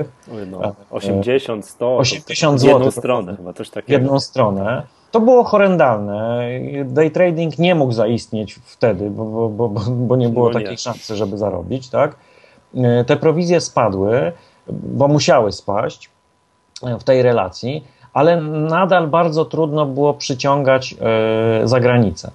No, 0.47 0.73
80, 0.91 1.65
100, 1.65 1.97
80 1.97 2.59
zł. 2.59 2.73
Jedną 2.75 2.91
stronę 2.91 3.35
chyba 3.35 3.53
coś 3.53 3.69
takiego. 3.69 3.93
Jedną 3.93 4.19
stronę. 4.19 4.83
To 5.11 5.19
było 5.19 5.43
horrendalne. 5.43 6.49
Day 6.85 7.11
trading 7.11 7.59
nie 7.59 7.75
mógł 7.75 7.91
zaistnieć 7.91 8.59
wtedy, 8.65 9.09
bo, 9.09 9.25
bo, 9.49 9.69
bo, 9.69 9.81
bo 9.89 10.15
nie 10.15 10.29
było 10.29 10.47
no 10.47 10.53
takiej 10.53 10.71
nie. 10.71 10.77
szansy, 10.77 11.15
żeby 11.15 11.37
zarobić. 11.37 11.89
Tak? 11.89 12.15
E, 12.75 13.05
te 13.05 13.17
prowizje 13.17 13.61
spadły, 13.61 14.31
bo 14.67 15.07
musiały 15.07 15.51
spaść 15.51 16.09
e, 16.83 16.99
w 16.99 17.03
tej 17.03 17.21
relacji, 17.21 17.83
ale 18.13 18.41
nadal 18.41 19.07
bardzo 19.07 19.45
trudno 19.45 19.85
było 19.85 20.13
przyciągać 20.13 20.95
za 21.63 21.79
granicę. 21.79 22.31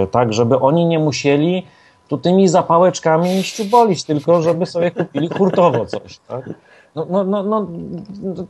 yy, 0.00 0.06
tak, 0.06 0.32
żeby 0.32 0.58
oni 0.58 0.86
nie 0.86 0.98
musieli 0.98 1.66
tu 2.08 2.18
tymi 2.18 2.48
zapałeczkami 2.48 3.42
ściubolić, 3.42 4.04
tylko 4.04 4.42
żeby 4.42 4.66
sobie 4.66 4.90
kupili 4.90 5.28
hurtowo 5.28 5.86
coś, 5.86 6.18
tak? 6.18 6.50
No, 6.94 7.06
no, 7.10 7.24
no, 7.24 7.42
no, 7.42 7.66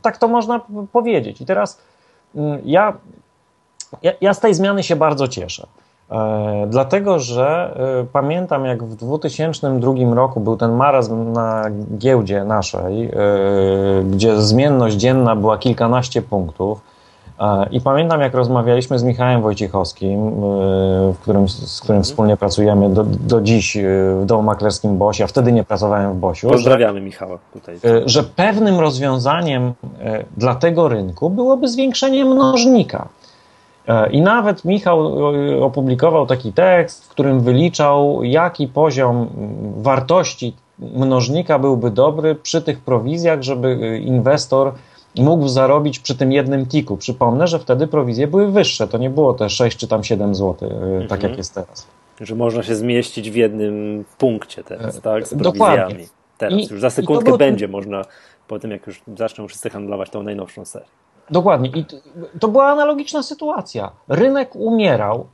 tak 0.01 0.17
to 0.17 0.27
można 0.27 0.61
powiedzieć. 0.91 1.41
I 1.41 1.45
teraz 1.45 1.81
mm, 2.35 2.59
ja, 2.65 2.93
ja, 4.01 4.11
ja 4.21 4.33
z 4.33 4.39
tej 4.39 4.53
zmiany 4.53 4.83
się 4.83 4.95
bardzo 4.95 5.27
cieszę. 5.27 5.67
E, 6.11 6.67
dlatego, 6.69 7.19
że 7.19 7.77
e, 8.01 8.05
pamiętam, 8.13 8.65
jak 8.65 8.83
w 8.83 8.95
2002 8.95 9.93
roku 10.15 10.39
był 10.39 10.57
ten 10.57 10.71
marazm 10.71 11.31
na 11.31 11.65
giełdzie 11.97 12.43
naszej, 12.43 13.05
e, 13.05 13.11
gdzie 14.11 14.41
zmienność 14.41 14.95
dzienna 14.95 15.35
była 15.35 15.57
kilkanaście 15.57 16.21
punktów 16.21 16.94
I 17.71 17.81
pamiętam, 17.81 18.21
jak 18.21 18.33
rozmawialiśmy 18.33 18.99
z 18.99 19.03
Michałem 19.03 19.41
Wojciechowskim, 19.41 20.31
w 21.13 21.15
którym, 21.21 21.49
z 21.49 21.81
którym 21.81 22.03
wspólnie 22.03 22.37
pracujemy 22.37 22.89
do, 22.89 23.03
do 23.03 23.41
dziś 23.41 23.77
e, 23.77 23.81
w 24.21 24.25
domu 24.25 24.43
maklerskim 24.43 24.97
Bosi, 24.97 25.23
a 25.23 25.27
wtedy 25.27 25.51
nie 25.51 25.63
pracowałem 25.63 26.13
w 26.13 26.15
Bosiu. 26.15 26.49
Pozdrawiamy 26.49 26.99
że, 26.99 27.05
Michała 27.05 27.37
tutaj. 27.53 27.79
Że 28.05 28.23
pewnym 28.23 28.79
rozwiązaniem 28.79 29.73
dla 30.37 30.55
tego 30.55 30.89
rynku 30.89 31.29
byłoby 31.29 31.67
zwiększenie 31.67 32.25
mnożnika. 32.25 33.07
I 34.11 34.21
nawet 34.21 34.65
Michał 34.65 35.11
opublikował 35.61 36.25
taki 36.25 36.53
tekst, 36.53 37.05
w 37.05 37.09
którym 37.09 37.39
wyliczał, 37.39 38.23
jaki 38.23 38.67
poziom 38.67 39.27
wartości 39.77 40.55
mnożnika 40.79 41.59
byłby 41.59 41.91
dobry 41.91 42.35
przy 42.35 42.61
tych 42.61 42.79
prowizjach, 42.79 43.43
żeby 43.43 43.99
inwestor 44.05 44.71
mógł 45.17 45.47
zarobić 45.47 45.99
przy 45.99 46.15
tym 46.15 46.31
jednym 46.31 46.65
tiku. 46.65 46.97
Przypomnę, 46.97 47.47
że 47.47 47.59
wtedy 47.59 47.87
prowizje 47.87 48.27
były 48.27 48.51
wyższe. 48.51 48.87
To 48.87 48.97
nie 48.97 49.09
było 49.09 49.33
te 49.33 49.49
6 49.49 49.77
czy 49.77 49.87
tam 49.87 50.03
7 50.03 50.35
zł, 50.35 50.69
mhm. 50.69 51.07
tak 51.07 51.23
jak 51.23 51.37
jest 51.37 51.53
teraz. 51.53 51.87
Że 52.21 52.35
można 52.35 52.63
się 52.63 52.75
zmieścić 52.75 53.31
w 53.31 53.35
jednym 53.35 54.05
punkcie 54.17 54.63
teraz, 54.63 55.01
tak? 55.01 55.27
Z 55.27 55.29
prowizjami. 55.29 55.59
Dokładnie. 55.59 56.05
Teraz 56.37 56.59
I, 56.59 56.67
już 56.71 56.81
za 56.81 56.89
sekundkę 56.89 57.25
było... 57.25 57.37
będzie 57.37 57.67
można, 57.67 58.01
po 58.47 58.59
tym 58.59 58.71
jak 58.71 58.87
już 58.87 59.01
zaczną 59.17 59.47
wszyscy 59.47 59.69
handlować 59.69 60.09
tą 60.09 60.23
najnowszą 60.23 60.65
serię. 60.65 60.87
Dokładnie. 61.29 61.69
I 61.69 61.85
to 62.39 62.47
była 62.47 62.65
analogiczna 62.65 63.23
sytuacja. 63.23 63.91
Rynek 64.07 64.55
umierał 64.55 65.27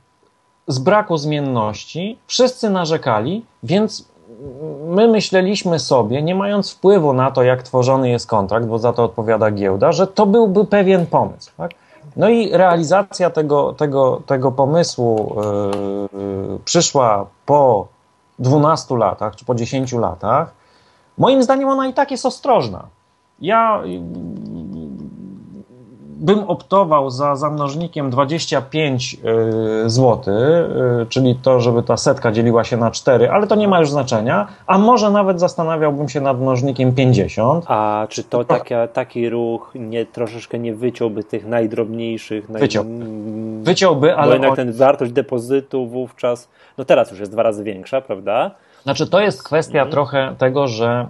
z 0.66 0.78
braku 0.78 1.16
zmienności, 1.16 2.18
wszyscy 2.26 2.70
narzekali, 2.70 3.44
więc 3.62 4.11
my 4.86 5.08
myśleliśmy 5.08 5.78
sobie, 5.78 6.22
nie 6.22 6.34
mając 6.34 6.72
wpływu 6.72 7.12
na 7.12 7.30
to, 7.30 7.42
jak 7.42 7.62
tworzony 7.62 8.10
jest 8.10 8.26
kontrakt, 8.26 8.66
bo 8.66 8.78
za 8.78 8.92
to 8.92 9.04
odpowiada 9.04 9.50
giełda, 9.50 9.92
że 9.92 10.06
to 10.06 10.26
byłby 10.26 10.64
pewien 10.64 11.06
pomysł. 11.06 11.50
Tak? 11.56 11.70
No 12.16 12.28
i 12.28 12.50
realizacja 12.50 13.30
tego, 13.30 13.72
tego, 13.72 14.22
tego 14.26 14.52
pomysłu 14.52 15.36
yy, 16.12 16.58
przyszła 16.64 17.26
po 17.46 17.86
12 18.38 18.96
latach, 18.96 19.36
czy 19.36 19.44
po 19.44 19.54
10 19.54 19.92
latach. 19.92 20.54
Moim 21.18 21.42
zdaniem 21.42 21.68
ona 21.68 21.86
i 21.86 21.94
tak 21.94 22.10
jest 22.10 22.26
ostrożna. 22.26 22.86
Ja 23.40 23.82
bym 26.22 26.44
optował 26.44 27.10
za 27.10 27.36
zamnożnikiem 27.36 28.10
25 28.10 29.16
zł, 29.86 30.34
czyli 31.08 31.34
to, 31.34 31.60
żeby 31.60 31.82
ta 31.82 31.96
setka 31.96 32.32
dzieliła 32.32 32.64
się 32.64 32.76
na 32.76 32.90
4, 32.90 33.30
ale 33.30 33.46
to 33.46 33.54
nie 33.54 33.68
ma 33.68 33.80
już 33.80 33.90
znaczenia, 33.90 34.48
a 34.66 34.78
może 34.78 35.10
nawet 35.10 35.40
zastanawiałbym 35.40 36.08
się 36.08 36.20
nad 36.20 36.40
mnożnikiem 36.40 36.94
50. 36.94 37.64
A 37.68 38.06
czy 38.08 38.24
to 38.24 38.44
taki, 38.44 38.74
taki 38.92 39.30
ruch 39.30 39.72
nie, 39.74 40.06
troszeczkę 40.06 40.58
nie 40.58 40.74
wyciąłby 40.74 41.24
tych 41.24 41.46
najdrobniejszych? 41.46 42.48
Naj... 42.48 42.62
Wyciął. 42.62 42.84
Wyciąłby, 43.62 44.16
ale... 44.16 44.26
Bo 44.26 44.32
jednak 44.32 44.50
on... 44.50 44.56
ten 44.56 44.72
wartość 44.72 45.12
depozytu 45.12 45.86
wówczas, 45.86 46.48
no 46.78 46.84
teraz 46.84 47.10
już 47.10 47.20
jest 47.20 47.32
dwa 47.32 47.42
razy 47.42 47.64
większa, 47.64 48.00
prawda? 48.00 48.50
Znaczy 48.82 49.06
to 49.06 49.20
jest 49.20 49.42
kwestia 49.42 49.78
mhm. 49.78 49.90
trochę 49.90 50.34
tego, 50.38 50.68
że 50.68 51.06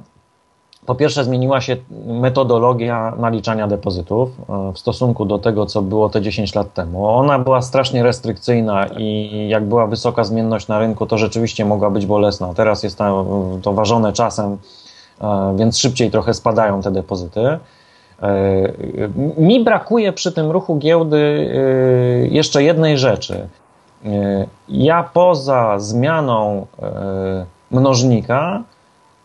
po 0.87 0.95
pierwsze, 0.95 1.25
zmieniła 1.25 1.61
się 1.61 1.77
metodologia 2.07 3.13
naliczania 3.19 3.67
depozytów 3.67 4.31
e, 4.41 4.73
w 4.73 4.79
stosunku 4.79 5.25
do 5.25 5.39
tego, 5.39 5.67
co 5.67 5.83
było 5.83 6.09
te 6.09 6.23
10 6.23 6.55
lat 6.55 6.75
temu. 6.75 7.07
Ona 7.07 7.39
była 7.39 7.63
strasznie 7.63 8.03
restrykcyjna 8.03 8.87
i 8.87 9.49
jak 9.49 9.65
była 9.65 9.87
wysoka 9.87 10.25
zmienność 10.25 10.69
na 10.69 10.79
rynku, 10.79 11.07
to 11.07 11.19
rzeczywiście 11.19 11.65
mogła 11.65 11.91
być 11.91 12.07
bolesna. 12.07 12.55
Teraz 12.55 12.83
jest 12.83 12.99
to 13.63 13.73
ważone 13.73 14.13
czasem, 14.13 14.59
e, 15.21 15.55
więc 15.57 15.79
szybciej 15.79 16.11
trochę 16.11 16.35
spadają 16.35 16.83
te 16.83 16.91
depozyty. 16.91 17.41
E, 17.41 17.59
mi 19.37 19.65
brakuje 19.65 20.13
przy 20.13 20.33
tym 20.33 20.51
ruchu 20.51 20.77
giełdy 20.77 21.53
jeszcze 22.31 22.63
jednej 22.63 22.99
rzeczy. 22.99 23.49
Ja 24.69 25.11
poza 25.15 25.79
zmianą 25.79 26.67
mnożnika 27.71 28.63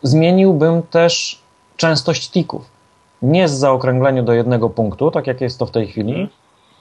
zmieniłbym 0.02 0.82
też 0.82 1.42
częstość 1.78 2.30
tików. 2.30 2.70
Nie 3.22 3.48
z 3.48 3.52
zaokrągleniu 3.52 4.22
do 4.22 4.32
jednego 4.32 4.70
punktu, 4.70 5.10
tak 5.10 5.26
jak 5.26 5.40
jest 5.40 5.58
to 5.58 5.66
w 5.66 5.70
tej 5.70 5.86
chwili, 5.86 6.28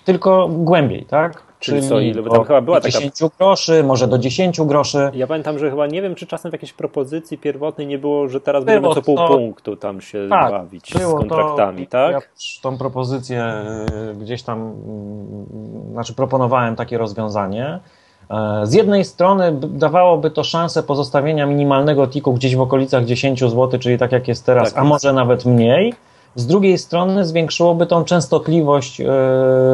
tylko 0.06 0.48
głębiej, 0.48 1.06
tak? 1.06 1.44
Czyli, 1.60 1.78
czyli 1.78 1.90
co, 1.90 2.00
ile? 2.00 2.22
Bo 2.22 2.30
tam 2.30 2.44
chyba 2.44 2.62
była 2.62 2.82
10 2.82 3.20
taka... 3.20 3.36
groszy, 3.38 3.84
może 3.84 4.08
do 4.08 4.18
10 4.18 4.62
groszy. 4.62 5.12
Ja 5.14 5.28
pamiętam, 5.28 5.60
że 5.60 5.70
chyba 5.70 5.88
nie 5.88 6.02
wiem, 6.02 6.16
czy 6.16 6.28
czasem 6.28 6.52
w 6.52 6.54
jakiejś 6.54 6.74
propozycji 6.74 7.38
pierwotnej 7.38 7.88
nie 7.88 7.98
było, 7.98 8.28
że 8.28 8.42
teraz 8.42 8.64
będziemy 8.64 8.94
co 8.94 9.02
pół 9.02 9.18
to... 9.18 9.28
punktu 9.28 9.76
tam 9.76 10.02
się 10.02 10.28
tak, 10.30 10.52
bawić 10.52 10.94
z 10.94 11.12
kontraktami, 11.12 11.88
to, 11.88 11.92
tak? 11.92 12.12
Ja 12.12 12.22
tą 12.62 12.78
propozycję 12.78 13.66
y, 14.12 14.16
gdzieś 14.16 14.44
tam, 14.44 14.60
mm, 14.60 15.92
znaczy 15.92 16.14
proponowałem 16.14 16.76
takie 16.76 16.98
rozwiązanie. 16.98 17.80
E, 18.30 18.62
z 18.64 18.74
jednej 18.74 19.06
strony 19.06 19.52
dawałoby 19.62 20.32
to 20.32 20.44
szansę 20.44 20.84
pozostawienia 20.84 21.46
minimalnego 21.46 22.08
tiku 22.08 22.34
gdzieś 22.34 22.56
w 22.56 22.62
okolicach 22.62 23.06
10 23.06 23.40
zł, 23.40 23.80
czyli 23.80 23.98
tak 23.98 24.12
jak 24.12 24.28
jest 24.28 24.46
teraz, 24.46 24.74
tak, 24.74 24.82
a 24.82 24.86
może 24.86 25.14
nawet 25.14 25.46
mniej. 25.46 25.94
Z 26.36 26.48
drugiej 26.48 26.78
strony 26.78 27.26
zwiększyłoby 27.26 27.86
tą 27.86 28.04
częstotliwość 28.04 29.02
e, 29.02 29.06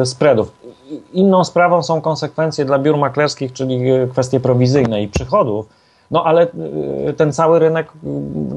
spreadów. 0.06 0.52
Inną 1.12 1.44
sprawą 1.44 1.82
są 1.82 2.00
konsekwencje 2.00 2.64
dla 2.64 2.78
biur 2.78 2.96
maklerskich, 2.96 3.52
czyli 3.52 3.90
e, 3.90 4.06
kwestie 4.06 4.40
prowizyjne 4.40 5.02
i 5.02 5.08
przychodów, 5.08 5.66
no 6.10 6.24
ale 6.24 6.46
ten 7.16 7.32
cały 7.32 7.58
rynek 7.58 7.92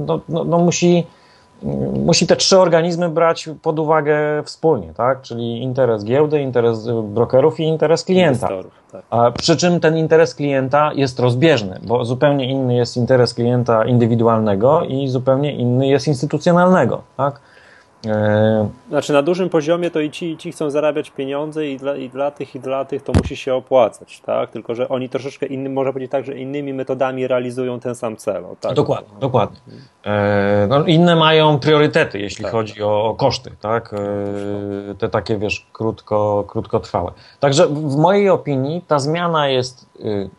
no, 0.07 0.19
no, 0.29 0.43
no 0.43 0.57
musi 0.57 1.07
musi 2.05 2.27
te 2.27 2.35
trzy 2.35 2.59
organizmy 2.59 3.09
brać 3.09 3.49
pod 3.61 3.79
uwagę 3.79 4.43
wspólnie, 4.43 4.93
tak? 4.93 5.21
Czyli 5.21 5.61
interes 5.61 6.05
giełdy, 6.05 6.41
interes 6.41 6.87
brokerów 7.03 7.59
i 7.59 7.63
interes 7.63 8.03
klienta. 8.03 8.49
Tak. 8.91 9.03
A 9.09 9.31
przy 9.31 9.57
czym 9.57 9.79
ten 9.79 9.97
interes 9.97 10.35
klienta 10.35 10.91
jest 10.93 11.19
rozbieżny, 11.19 11.79
bo 11.83 12.05
zupełnie 12.05 12.49
inny 12.49 12.75
jest 12.75 12.97
interes 12.97 13.33
klienta 13.33 13.85
indywidualnego 13.85 14.81
i 14.81 15.07
zupełnie 15.07 15.55
inny 15.55 15.87
jest 15.87 16.07
instytucjonalnego, 16.07 17.01
tak? 17.17 17.39
E, 18.05 18.69
znaczy 18.89 19.13
na 19.13 19.21
dużym 19.21 19.49
poziomie 19.49 19.91
to 19.91 19.99
i 19.99 20.11
ci, 20.11 20.31
i 20.31 20.37
ci 20.37 20.51
chcą 20.51 20.69
zarabiać 20.69 21.09
pieniądze 21.09 21.67
i 21.67 21.77
dla, 21.77 21.95
i 21.95 22.09
dla 22.09 22.31
tych, 22.31 22.55
i 22.55 22.59
dla 22.59 22.85
tych 22.85 23.03
to 23.03 23.13
musi 23.13 23.35
się 23.35 23.55
opłacać, 23.55 24.19
tak? 24.19 24.51
Tylko, 24.51 24.75
że 24.75 24.89
oni 24.89 25.09
troszeczkę 25.09 25.45
innym, 25.45 25.73
można 25.73 25.93
powiedzieć 25.93 26.11
tak, 26.11 26.25
że 26.25 26.37
innymi 26.37 26.73
metodami 26.73 27.27
realizują 27.27 27.79
ten 27.79 27.95
sam 27.95 28.17
cel. 28.17 28.43
Tak? 28.61 28.73
Dokładnie, 28.73 29.19
dokładnie. 29.19 29.57
E, 30.05 30.67
no, 30.69 30.85
inne 30.85 31.15
mają 31.15 31.59
priorytety, 31.59 32.19
jeśli 32.19 32.43
tak. 32.43 32.51
chodzi 32.51 32.83
o, 32.83 33.05
o, 33.05 33.15
koszty, 33.15 33.51
tak? 33.61 33.93
E, 33.93 34.95
te 34.95 35.09
takie, 35.09 35.37
wiesz, 35.37 35.67
krótko, 35.73 36.43
krótkotrwałe. 36.47 37.11
Także 37.39 37.67
w 37.67 37.95
mojej 37.95 38.29
opinii 38.29 38.81
ta 38.87 38.99
zmiana 38.99 39.47
jest 39.47 39.89
y, 39.99 40.29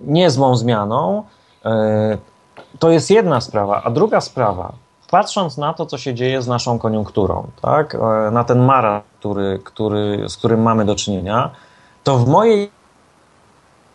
niezłą 0.00 0.56
zmianą. 0.56 1.22
E, 1.64 2.18
to 2.78 2.90
jest 2.90 3.10
jedna 3.10 3.40
sprawa, 3.40 3.82
a 3.84 3.90
druga 3.90 4.20
sprawa, 4.20 4.72
patrząc 5.10 5.58
na 5.58 5.74
to, 5.74 5.86
co 5.86 5.98
się 5.98 6.14
dzieje 6.14 6.42
z 6.42 6.48
naszą 6.48 6.78
koniunkturą, 6.78 7.46
tak, 7.62 7.94
e, 7.94 8.30
na 8.30 8.44
ten 8.44 8.64
mara, 8.64 9.02
który, 9.20 9.60
który, 9.64 10.28
z 10.28 10.36
którym 10.36 10.62
mamy 10.62 10.84
do 10.84 10.94
czynienia, 10.94 11.50
to 12.04 12.16
w 12.18 12.28
mojej 12.28 12.70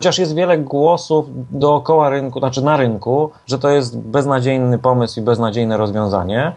chociaż 0.02 0.18
jest 0.18 0.36
wiele 0.36 0.58
głosów 0.58 1.26
dookoła 1.52 2.10
rynku, 2.10 2.40
znaczy 2.40 2.62
na 2.62 2.78
rynku, 2.78 3.32
że 3.46 3.60
to 3.60 3.70
jest 3.70 4.00
beznadziejny 4.00 4.80
pomysł 4.80 5.20
i 5.20 5.24
beznadziejne 5.24 5.78
rozwiązanie. 5.78 6.54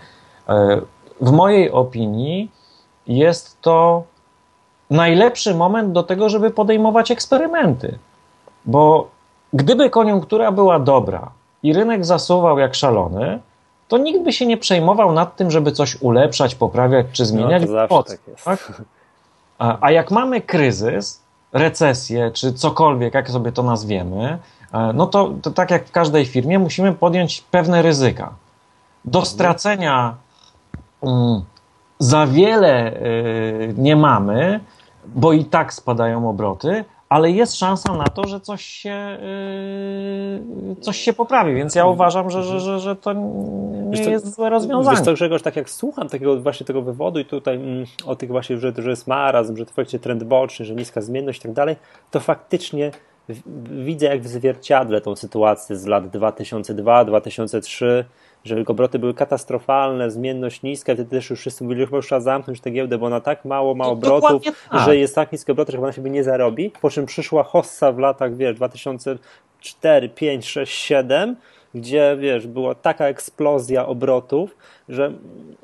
E, 0.48 0.80
w 1.20 1.32
mojej 1.32 1.70
opinii 1.72 2.50
jest 3.06 3.60
to 3.60 4.02
najlepszy 4.90 5.54
moment 5.54 5.92
do 5.92 6.02
tego, 6.02 6.28
żeby 6.28 6.50
podejmować 6.50 7.10
eksperymenty. 7.10 7.98
Bo 8.64 9.08
gdyby 9.52 9.90
koniunktura 9.90 10.52
była 10.52 10.78
dobra 10.78 11.30
i 11.62 11.72
rynek 11.72 12.04
zasuwał 12.04 12.58
jak 12.58 12.74
szalony, 12.74 13.40
to 13.88 13.98
nikt 13.98 14.24
by 14.24 14.32
się 14.32 14.46
nie 14.46 14.56
przejmował 14.56 15.12
nad 15.12 15.36
tym, 15.36 15.50
żeby 15.50 15.72
coś 15.72 16.02
ulepszać, 16.02 16.54
poprawiać 16.54 17.06
czy 17.12 17.26
zmieniać. 17.26 17.62
No, 17.62 17.68
to 17.68 17.72
zawsze 17.72 18.16
tak 18.16 18.28
jest. 18.28 18.44
Tak? 18.44 18.82
A, 19.58 19.78
a 19.80 19.90
jak 19.90 20.10
mamy 20.10 20.40
kryzys, 20.40 21.22
recesję 21.52 22.30
czy 22.30 22.52
cokolwiek, 22.52 23.14
jak 23.14 23.30
sobie 23.30 23.52
to 23.52 23.62
nazwiemy, 23.62 24.38
e, 24.72 24.92
no 24.94 25.06
to, 25.06 25.30
to 25.42 25.50
tak 25.50 25.70
jak 25.70 25.86
w 25.86 25.90
każdej 25.90 26.26
firmie 26.26 26.58
musimy 26.58 26.92
podjąć 26.92 27.40
pewne 27.40 27.82
ryzyka. 27.82 28.34
Do 29.04 29.24
stracenia 29.24 30.14
mm, 31.02 31.42
za 31.98 32.26
wiele 32.26 32.92
y, 32.92 33.74
nie 33.78 33.96
mamy, 33.96 34.60
bo 35.06 35.32
i 35.32 35.44
tak 35.44 35.74
spadają 35.74 36.28
obroty, 36.28 36.84
ale 37.08 37.30
jest 37.30 37.56
szansa 37.56 37.96
na 37.96 38.04
to, 38.04 38.26
że 38.26 38.40
coś 38.40 38.64
się, 38.64 39.18
yy, 40.70 40.76
coś 40.76 40.96
się 40.96 41.12
poprawi, 41.12 41.54
więc 41.54 41.74
ja 41.74 41.86
uważam, 41.86 42.30
że, 42.30 42.42
że, 42.42 42.60
że, 42.60 42.80
że 42.80 42.96
to 42.96 43.12
nie 43.12 44.10
jest 44.10 44.34
złe 44.34 44.50
rozwiązanie. 44.50 44.96
Wiesz 44.96 45.06
to 45.06 45.12
Grzegorz, 45.12 45.42
tak 45.42 45.56
jak 45.56 45.70
słucham 45.70 46.08
takiego 46.08 46.40
właśnie 46.40 46.66
tego 46.66 46.82
wywodu 46.82 47.20
i 47.20 47.24
tutaj 47.24 47.54
mm, 47.54 47.84
o 48.06 48.16
tych 48.16 48.30
właśnie, 48.30 48.58
że, 48.58 48.72
że 48.78 48.90
jest 48.90 49.06
marazm, 49.06 49.56
że 49.56 49.66
to 49.66 49.72
faktycznie 49.72 49.98
trend 49.98 50.24
boczny, 50.24 50.64
że 50.66 50.74
niska 50.74 51.00
zmienność 51.00 51.40
i 51.40 51.42
tak 51.42 51.52
dalej, 51.52 51.76
to 52.10 52.20
faktycznie 52.20 52.90
widzę 53.84 54.06
jak 54.06 54.22
w 54.22 54.28
zwierciadle 54.28 55.00
tą 55.00 55.16
sytuację 55.16 55.76
z 55.76 55.86
lat 55.86 56.08
2002, 56.08 57.04
2003, 57.04 58.04
że 58.44 58.64
obroty 58.66 58.98
były 58.98 59.14
katastrofalne, 59.14 60.10
zmienność 60.10 60.62
niska, 60.62 60.94
wtedy 60.94 61.10
też 61.10 61.30
już 61.30 61.40
wszyscy 61.40 61.64
mówili, 61.64 61.80
że 61.80 61.86
chyba 61.86 61.96
już 61.96 62.06
trzeba 62.06 62.20
zamknąć 62.20 62.60
tę 62.60 62.70
giełdę, 62.70 62.98
bo 62.98 63.06
ona 63.06 63.20
tak 63.20 63.44
mało 63.44 63.74
ma 63.74 63.86
obrotów, 63.86 64.42
tak. 64.70 64.84
że 64.84 64.96
jest 64.96 65.14
tak 65.14 65.32
niski 65.32 65.52
obrot, 65.52 65.68
że 65.68 65.78
ona 65.78 65.92
się 65.92 66.02
nie 66.02 66.24
zarobi, 66.24 66.72
po 66.80 66.90
czym 66.90 67.06
przyszła 67.06 67.42
hossa 67.42 67.92
w 67.92 67.98
latach, 67.98 68.36
wiesz, 68.36 68.56
2004, 68.56 70.08
5, 70.08 70.46
6, 70.46 70.78
7, 70.78 71.36
gdzie, 71.74 72.16
wiesz, 72.20 72.46
była 72.46 72.74
taka 72.74 73.06
eksplozja 73.06 73.86
obrotów, 73.86 74.56
że, 74.88 75.12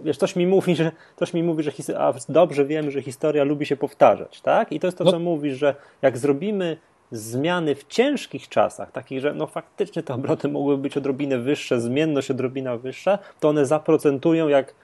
wiesz, 0.01 0.17
coś 0.17 0.37
mi 0.37 0.47
mówi, 0.47 0.77
że, 0.77 0.93
coś 1.17 1.35
mi 1.35 1.43
mówi, 1.43 1.63
że 1.63 1.73
a 1.99 2.13
dobrze 2.29 2.65
wiem, 2.65 2.91
że 2.91 3.03
historia 3.03 3.45
lubi 3.45 3.67
się 3.67 3.77
powtarzać, 3.77 4.41
tak? 4.41 4.73
I 4.73 4.81
to 4.81 4.87
jest 4.87 4.99
to, 4.99 5.05
no. 5.05 5.11
co 5.11 5.19
mówisz, 5.19 5.59
że 5.59 5.75
jak 6.03 6.19
zrobimy 6.19 6.77
zmiany 7.13 7.75
w 7.75 7.87
ciężkich 7.87 8.49
czasach, 8.49 8.93
takich, 8.93 9.21
że 9.21 9.35
no 9.35 9.47
faktycznie 9.47 10.03
te 10.03 10.15
obroty 10.15 10.49
mogłyby 10.49 10.83
być 10.83 10.97
odrobinę 10.97 11.39
wyższe, 11.39 11.81
zmienność 11.81 12.31
odrobina 12.31 12.77
wyższa, 12.77 13.19
to 13.41 13.49
one 13.49 13.67
zaprocentują 13.67 14.49
jak 14.49 14.75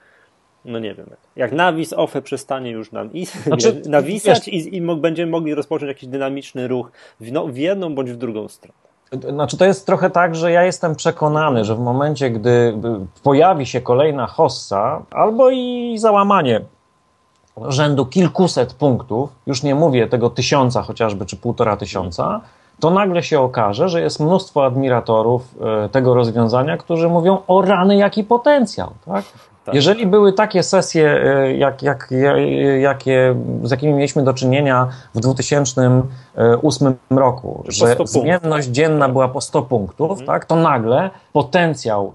no 0.65 0.79
nie 0.79 0.93
wiem, 0.93 1.09
jak 1.35 1.51
nawis 1.51 1.93
OFE 1.93 2.21
przestanie 2.21 2.71
już 2.71 2.91
nam 2.91 3.13
i, 3.13 3.25
znaczy, 3.25 3.81
nawisać 3.89 4.47
i, 4.47 4.75
i 4.75 4.81
będziemy 4.81 5.31
mogli 5.31 5.53
rozpocząć 5.53 5.87
jakiś 5.87 6.09
dynamiczny 6.09 6.67
ruch 6.67 6.91
w, 7.19 7.31
no, 7.31 7.47
w 7.47 7.57
jedną 7.57 7.95
bądź 7.95 8.11
w 8.11 8.17
drugą 8.17 8.47
stronę. 8.47 8.87
Znaczy 9.29 9.57
to 9.57 9.65
jest 9.65 9.85
trochę 9.85 10.09
tak, 10.09 10.35
że 10.35 10.51
ja 10.51 10.63
jestem 10.63 10.95
przekonany, 10.95 11.65
że 11.65 11.75
w 11.75 11.79
momencie, 11.79 12.29
gdy 12.29 12.77
pojawi 13.23 13.65
się 13.65 13.81
kolejna 13.81 14.27
hossa 14.27 15.05
albo 15.11 15.49
i 15.49 15.95
załamanie 15.97 16.61
rzędu 17.67 18.05
kilkuset 18.05 18.73
punktów, 18.73 19.29
już 19.47 19.63
nie 19.63 19.75
mówię 19.75 20.07
tego 20.07 20.29
tysiąca 20.29 20.81
chociażby, 20.81 21.25
czy 21.25 21.37
półtora 21.37 21.77
tysiąca, 21.77 22.41
to 22.79 22.89
nagle 22.89 23.23
się 23.23 23.39
okaże, 23.39 23.89
że 23.89 24.01
jest 24.01 24.19
mnóstwo 24.19 24.65
admiratorów 24.65 25.55
e, 25.85 25.89
tego 25.89 26.13
rozwiązania, 26.13 26.77
którzy 26.77 27.09
mówią 27.09 27.37
o 27.47 27.61
rany, 27.61 27.95
jaki 27.95 28.23
potencjał. 28.23 28.89
Tak? 29.05 29.25
Tak. 29.67 29.75
Jeżeli 29.75 30.07
były 30.07 30.33
takie 30.33 30.63
sesje, 30.63 31.23
e, 31.23 31.53
jak, 31.53 31.83
jak, 31.83 32.09
jakie, 32.79 33.35
z 33.63 33.71
jakimi 33.71 33.93
mieliśmy 33.93 34.23
do 34.23 34.33
czynienia 34.33 34.87
w 35.15 35.19
2008 35.19 36.95
roku, 37.09 37.63
że 37.67 37.95
zmienność 38.05 38.67
dzienna 38.67 39.09
była 39.09 39.27
po 39.27 39.41
100 39.41 39.61
punktów, 39.61 40.09
mhm. 40.09 40.27
tak, 40.27 40.45
to 40.45 40.55
nagle 40.55 41.09
potencjał 41.33 42.13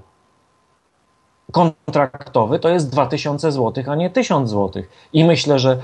kontraktowy 1.53 2.59
to 2.59 2.69
jest 2.69 2.91
2000 2.91 3.53
zł, 3.53 3.85
a 3.89 3.95
nie 3.95 4.11
1000 4.11 4.51
zł. 4.51 4.83
I 5.13 5.25
myślę, 5.25 5.59
że 5.59 5.79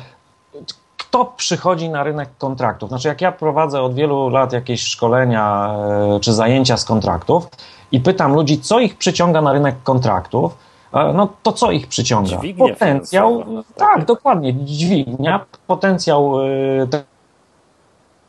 kto 0.96 1.24
przychodzi 1.24 1.88
na 1.88 2.02
rynek 2.02 2.28
kontraktów? 2.38 2.88
Znaczy, 2.88 3.09
jak 3.09 3.20
ja 3.20 3.33
prowadzę 3.33 3.83
od 3.83 3.94
wielu 3.94 4.28
lat 4.28 4.52
jakieś 4.52 4.83
szkolenia 4.83 5.74
e, 6.16 6.20
czy 6.20 6.33
zajęcia 6.33 6.76
z 6.76 6.85
kontraktów 6.85 7.48
i 7.92 8.00
pytam 8.00 8.35
ludzi, 8.35 8.61
co 8.61 8.81
ich 8.81 8.98
przyciąga 8.98 9.42
na 9.42 9.52
rynek 9.52 9.74
kontraktów, 9.83 10.57
e, 10.92 11.12
no 11.12 11.28
to 11.42 11.52
co 11.52 11.70
ich 11.70 11.87
przyciąga? 11.87 12.37
Dźwignie 12.37 12.68
potencjał, 12.68 13.44
tak, 13.76 14.04
dokładnie, 14.04 14.54
dźwignia, 14.54 15.44
potencjał 15.66 16.40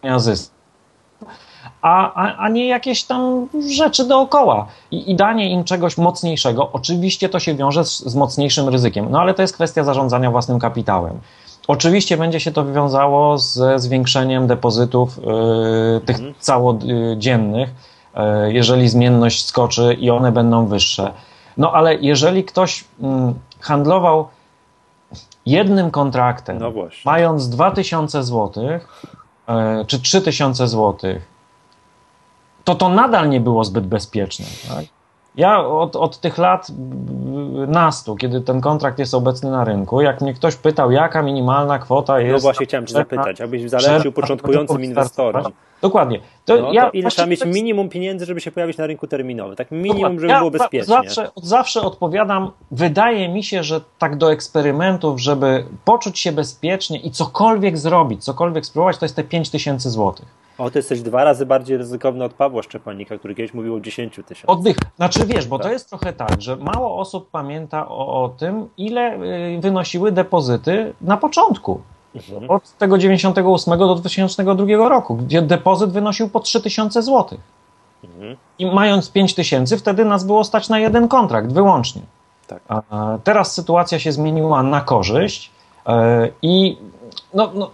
e, 0.03 0.19
zysku 0.19 0.58
a, 1.81 2.13
a, 2.13 2.37
a 2.37 2.49
nie 2.49 2.67
jakieś 2.67 3.03
tam 3.03 3.47
rzeczy 3.77 4.05
dookoła. 4.05 4.67
I, 4.91 5.11
I 5.11 5.15
danie 5.15 5.51
im 5.51 5.63
czegoś 5.63 5.97
mocniejszego, 5.97 6.69
oczywiście 6.73 7.29
to 7.29 7.39
się 7.39 7.55
wiąże 7.55 7.85
z, 7.85 7.99
z 7.99 8.15
mocniejszym 8.15 8.69
ryzykiem, 8.69 9.07
no 9.09 9.21
ale 9.21 9.33
to 9.33 9.41
jest 9.41 9.53
kwestia 9.53 9.83
zarządzania 9.83 10.31
własnym 10.31 10.59
kapitałem. 10.59 11.19
Oczywiście 11.67 12.17
będzie 12.17 12.39
się 12.39 12.51
to 12.51 12.65
wiązało 12.65 13.37
ze 13.37 13.79
zwiększeniem 13.79 14.47
depozytów 14.47 15.17
y, 15.17 15.21
tych 16.05 16.15
mhm. 16.15 16.33
całodziennych, 16.39 17.69
y, 17.69 18.53
jeżeli 18.53 18.89
zmienność 18.89 19.45
skoczy 19.45 19.93
i 19.99 20.09
one 20.09 20.31
będą 20.31 20.65
wyższe. 20.65 21.11
No 21.57 21.73
ale 21.73 21.95
jeżeli 21.95 22.43
ktoś 22.43 22.81
y, 22.81 22.83
handlował 23.59 24.27
jednym 25.45 25.91
kontraktem, 25.91 26.57
no 26.57 26.73
mając 27.05 27.49
2000 27.49 28.23
zł 28.23 28.63
y, 28.63 28.79
czy 29.85 29.99
3000 29.99 30.67
zł, 30.67 30.95
to 32.69 32.75
to 32.75 32.89
nadal 32.89 33.29
nie 33.29 33.39
było 33.39 33.63
zbyt 33.63 33.87
bezpieczne. 33.87 34.45
Tak? 34.67 34.85
Ja 35.35 35.59
od, 35.65 35.95
od 35.95 36.19
tych 36.19 36.37
lat 36.37 36.67
nastu, 37.67 38.15
kiedy 38.15 38.41
ten 38.41 38.61
kontrakt 38.61 38.99
jest 38.99 39.13
obecny 39.13 39.51
na 39.51 39.63
rynku, 39.63 40.01
jak 40.01 40.21
mnie 40.21 40.33
ktoś 40.33 40.55
pytał, 40.55 40.91
jaka 40.91 41.21
minimalna 41.21 41.79
kwota 41.79 42.19
jest... 42.19 42.33
No 42.33 42.39
właśnie 42.39 42.65
chciałem 42.65 42.87
Cię 42.87 42.93
zapytać, 42.93 43.41
abyś 43.41 43.69
zalecił 43.69 44.11
początkującym 44.11 44.83
inwestorom. 44.83 45.43
Dokładnie. 45.81 46.19
To, 46.45 46.55
no, 46.55 46.61
to 46.61 46.73
ja 46.73 46.89
ile 46.89 47.09
trzeba 47.09 47.27
mieć 47.27 47.45
minimum 47.45 47.89
pieniędzy, 47.89 48.25
żeby 48.25 48.41
się 48.41 48.51
pojawić 48.51 48.77
na 48.77 48.87
rynku 48.87 49.07
terminowym? 49.07 49.55
Tak 49.55 49.71
minimum, 49.71 50.19
żeby 50.19 50.31
ja 50.31 50.39
było 50.39 50.51
bezpiecznie. 50.51 50.95
Zawsze, 50.95 51.31
zawsze 51.35 51.81
odpowiadam, 51.81 52.51
wydaje 52.71 53.29
mi 53.29 53.43
się, 53.43 53.63
że 53.63 53.81
tak 53.99 54.17
do 54.17 54.31
eksperymentów, 54.31 55.21
żeby 55.21 55.65
poczuć 55.85 56.19
się 56.19 56.31
bezpiecznie 56.31 56.99
i 56.99 57.11
cokolwiek 57.11 57.77
zrobić, 57.77 58.23
cokolwiek 58.23 58.65
spróbować, 58.65 58.97
to 58.97 59.05
jest 59.05 59.15
te 59.15 59.23
5000 59.23 59.89
złotych. 59.89 60.48
O, 60.59 60.71
to 60.71 60.79
jesteś 60.79 61.01
dwa 61.01 61.23
razy 61.23 61.45
bardziej 61.45 61.77
ryzykowny 61.77 62.23
od 62.23 62.33
Pawła 62.33 62.63
Szczepanika, 62.63 63.17
który 63.17 63.35
kiedyś 63.35 63.53
mówił 63.53 63.75
o 63.75 63.79
10 63.79 64.15
tysiącach. 64.15 64.57
Oddych. 64.57 64.77
Znaczy 64.95 65.25
wiesz, 65.25 65.47
bo 65.47 65.57
tak. 65.57 65.67
to 65.67 65.73
jest 65.73 65.89
trochę 65.89 66.13
tak, 66.13 66.41
że 66.41 66.55
mało 66.55 66.97
osób 66.97 67.29
pamięta 67.29 67.89
o, 67.89 68.23
o 68.23 68.29
tym, 68.29 68.69
ile 68.77 69.19
y, 69.55 69.59
wynosiły 69.61 70.11
depozyty 70.11 70.93
na 71.01 71.17
początku. 71.17 71.81
Mhm. 72.15 72.49
Od 72.49 72.77
tego 72.77 72.97
98 72.97 73.79
do 73.79 73.95
2002 73.95 74.89
roku, 74.89 75.15
gdzie 75.15 75.41
depozyt 75.41 75.91
wynosił 75.91 76.29
po 76.29 76.39
3000 76.39 77.01
zł. 77.03 77.39
Mhm. 78.03 78.37
I 78.59 78.65
mając 78.65 79.11
5000, 79.11 79.77
wtedy 79.77 80.05
nas 80.05 80.23
było 80.23 80.43
stać 80.43 80.69
na 80.69 80.79
jeden 80.79 81.07
kontrakt 81.07 81.53
wyłącznie. 81.53 82.01
Tak. 82.47 82.61
A 82.69 83.17
teraz 83.23 83.53
sytuacja 83.53 83.99
się 83.99 84.11
zmieniła 84.11 84.63
na 84.63 84.81
korzyść 84.81 85.51
e, 85.87 86.29
i 86.41 86.77
no, 87.33 87.51
no, 87.53 87.71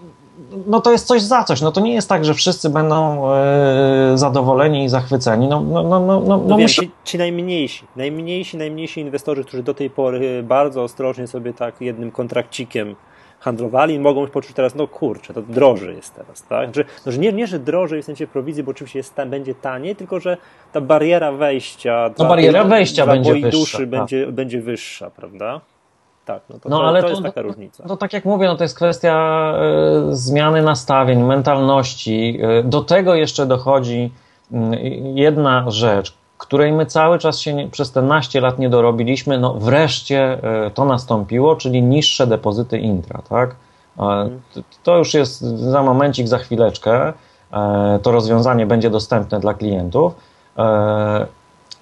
no 0.67 0.81
to 0.81 0.91
jest 0.91 1.07
coś 1.07 1.21
za 1.21 1.43
coś. 1.43 1.61
No 1.61 1.71
to 1.71 1.81
nie 1.81 1.93
jest 1.93 2.09
tak, 2.09 2.25
że 2.25 2.33
wszyscy 2.33 2.69
będą 2.69 3.29
e, 3.33 4.11
zadowoleni 4.15 4.83
i 4.83 4.89
zachwyceni. 4.89 5.47
No, 5.47 5.61
no, 5.61 5.83
no, 5.83 5.99
no, 5.99 6.19
no, 6.19 6.37
no 6.47 6.57
wiem, 6.57 6.67
ci, 6.67 6.91
ci, 7.03 7.17
najmniejsi, 7.17 7.85
najmniejsi, 7.95 8.57
najmniejsi 8.57 9.01
inwestorzy, 9.01 9.43
którzy 9.43 9.63
do 9.63 9.73
tej 9.73 9.89
pory 9.89 10.43
bardzo 10.43 10.83
ostrożnie 10.83 11.27
sobie 11.27 11.53
tak 11.53 11.81
jednym 11.81 12.11
kontrakcikiem 12.11 12.95
handlowali, 13.39 13.99
mogą 13.99 14.27
poczuć 14.27 14.55
teraz, 14.55 14.75
no 14.75 14.87
kurczę, 14.87 15.33
to 15.33 15.41
droży 15.41 15.93
jest 15.93 16.15
teraz, 16.15 16.43
tak? 16.43 16.65
Znaczy, 16.65 16.89
no, 17.05 17.11
że 17.11 17.17
nie, 17.17 17.33
nie, 17.33 17.47
że 17.47 17.59
drożej 17.59 18.01
w 18.01 18.05
sensie 18.05 18.27
prowizji, 18.27 18.63
bo 18.63 18.71
oczywiście 18.71 18.99
jest, 18.99 19.15
tam, 19.15 19.29
będzie 19.29 19.55
taniej, 19.55 19.95
tylko 19.95 20.19
że 20.19 20.37
ta 20.71 20.81
bariera 20.81 21.31
wejścia, 21.31 22.09
no, 22.19 22.25
bariera 22.25 22.63
wejścia 22.63 23.07
będzie 23.07 23.33
wyższa, 23.33 23.49
duszy 23.49 23.77
tak. 23.77 23.89
będzie, 23.89 24.27
będzie 24.27 24.61
wyższa, 24.61 25.09
prawda? 25.09 25.61
Tak, 26.25 26.41
no 26.49 26.59
to, 26.59 26.69
no, 26.69 26.77
to, 26.77 26.87
ale 26.87 27.01
to 27.01 27.09
jest 27.09 27.21
to, 27.21 27.27
taka 27.27 27.41
różnica. 27.41 27.83
No, 27.87 27.97
tak 27.97 28.13
jak 28.13 28.25
mówię, 28.25 28.47
no 28.47 28.55
to 28.55 28.63
jest 28.63 28.75
kwestia 28.75 29.53
y, 30.09 30.15
zmiany 30.15 30.61
nastawień, 30.61 31.23
mentalności. 31.23 32.39
Y, 32.59 32.63
do 32.63 32.81
tego 32.81 33.15
jeszcze 33.15 33.45
dochodzi 33.45 34.11
y, 34.51 34.55
jedna 35.15 35.71
rzecz, 35.71 36.13
której 36.37 36.71
my 36.71 36.85
cały 36.85 37.19
czas 37.19 37.39
się 37.39 37.53
nie, 37.53 37.69
przez 37.69 37.91
te 37.91 38.01
naście 38.01 38.41
lat 38.41 38.59
nie 38.59 38.69
dorobiliśmy, 38.69 39.37
no 39.37 39.53
wreszcie 39.53 40.37
to 40.73 40.85
nastąpiło, 40.85 41.55
czyli 41.55 41.83
niższe 41.83 42.27
depozyty 42.27 42.77
intra, 42.77 43.21
tak? 43.29 43.55
To 44.83 44.97
już 44.97 45.13
jest 45.13 45.41
za 45.41 45.83
momencik, 45.83 46.27
za 46.27 46.37
chwileczkę. 46.37 47.13
To 48.01 48.11
rozwiązanie 48.11 48.65
będzie 48.65 48.89
dostępne 48.89 49.39
dla 49.39 49.53
klientów. 49.53 50.15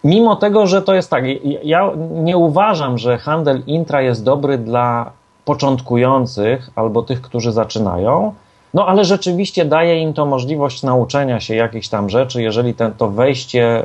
Mimo 0.03 0.35
tego, 0.35 0.67
że 0.67 0.81
to 0.81 0.93
jest 0.93 1.09
tak, 1.09 1.23
ja 1.63 1.91
nie 2.11 2.37
uważam, 2.37 2.97
że 2.97 3.17
handel 3.17 3.63
intra 3.67 4.01
jest 4.01 4.23
dobry 4.23 4.57
dla 4.57 5.11
początkujących 5.45 6.69
albo 6.75 7.01
tych, 7.01 7.21
którzy 7.21 7.51
zaczynają, 7.51 8.33
no 8.73 8.87
ale 8.87 9.05
rzeczywiście 9.05 9.65
daje 9.65 10.01
im 10.01 10.13
to 10.13 10.25
możliwość 10.25 10.83
nauczenia 10.83 11.39
się 11.39 11.55
jakichś 11.55 11.87
tam 11.87 12.09
rzeczy, 12.09 12.41
jeżeli 12.41 12.73
ten, 12.73 12.93
to 12.93 13.09
wejście 13.09 13.83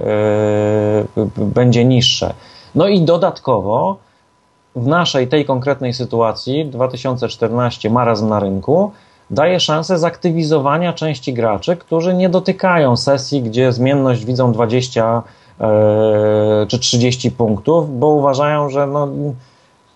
yy, 1.17 1.27
będzie 1.37 1.85
niższe. 1.85 2.35
No 2.75 2.89
i 2.89 3.01
dodatkowo 3.01 3.97
w 4.77 4.87
naszej 4.87 5.29
tej 5.29 5.45
konkretnej 5.45 5.95
sytuacji 5.95 6.67
2014 6.67 7.91
marazm 7.91 8.29
na 8.29 8.41
rynku 8.41 8.93
daje 9.31 9.61
szansę 9.61 9.99
zaktywizowania 9.99 10.93
części 10.93 11.35
graczy, 11.35 11.77
którzy 11.77 12.15
nie 12.15 12.29
dotykają 12.29 12.97
sesji, 12.97 13.43
gdzie 13.43 13.73
zmienność 13.73 14.25
widzą 14.25 14.53
20 14.53 15.23
E, 15.23 15.23
czy 16.68 16.79
30 16.79 17.31
punktów, 17.31 17.99
bo 17.99 18.07
uważają, 18.07 18.71
że 18.71 18.87
no, 18.87 19.09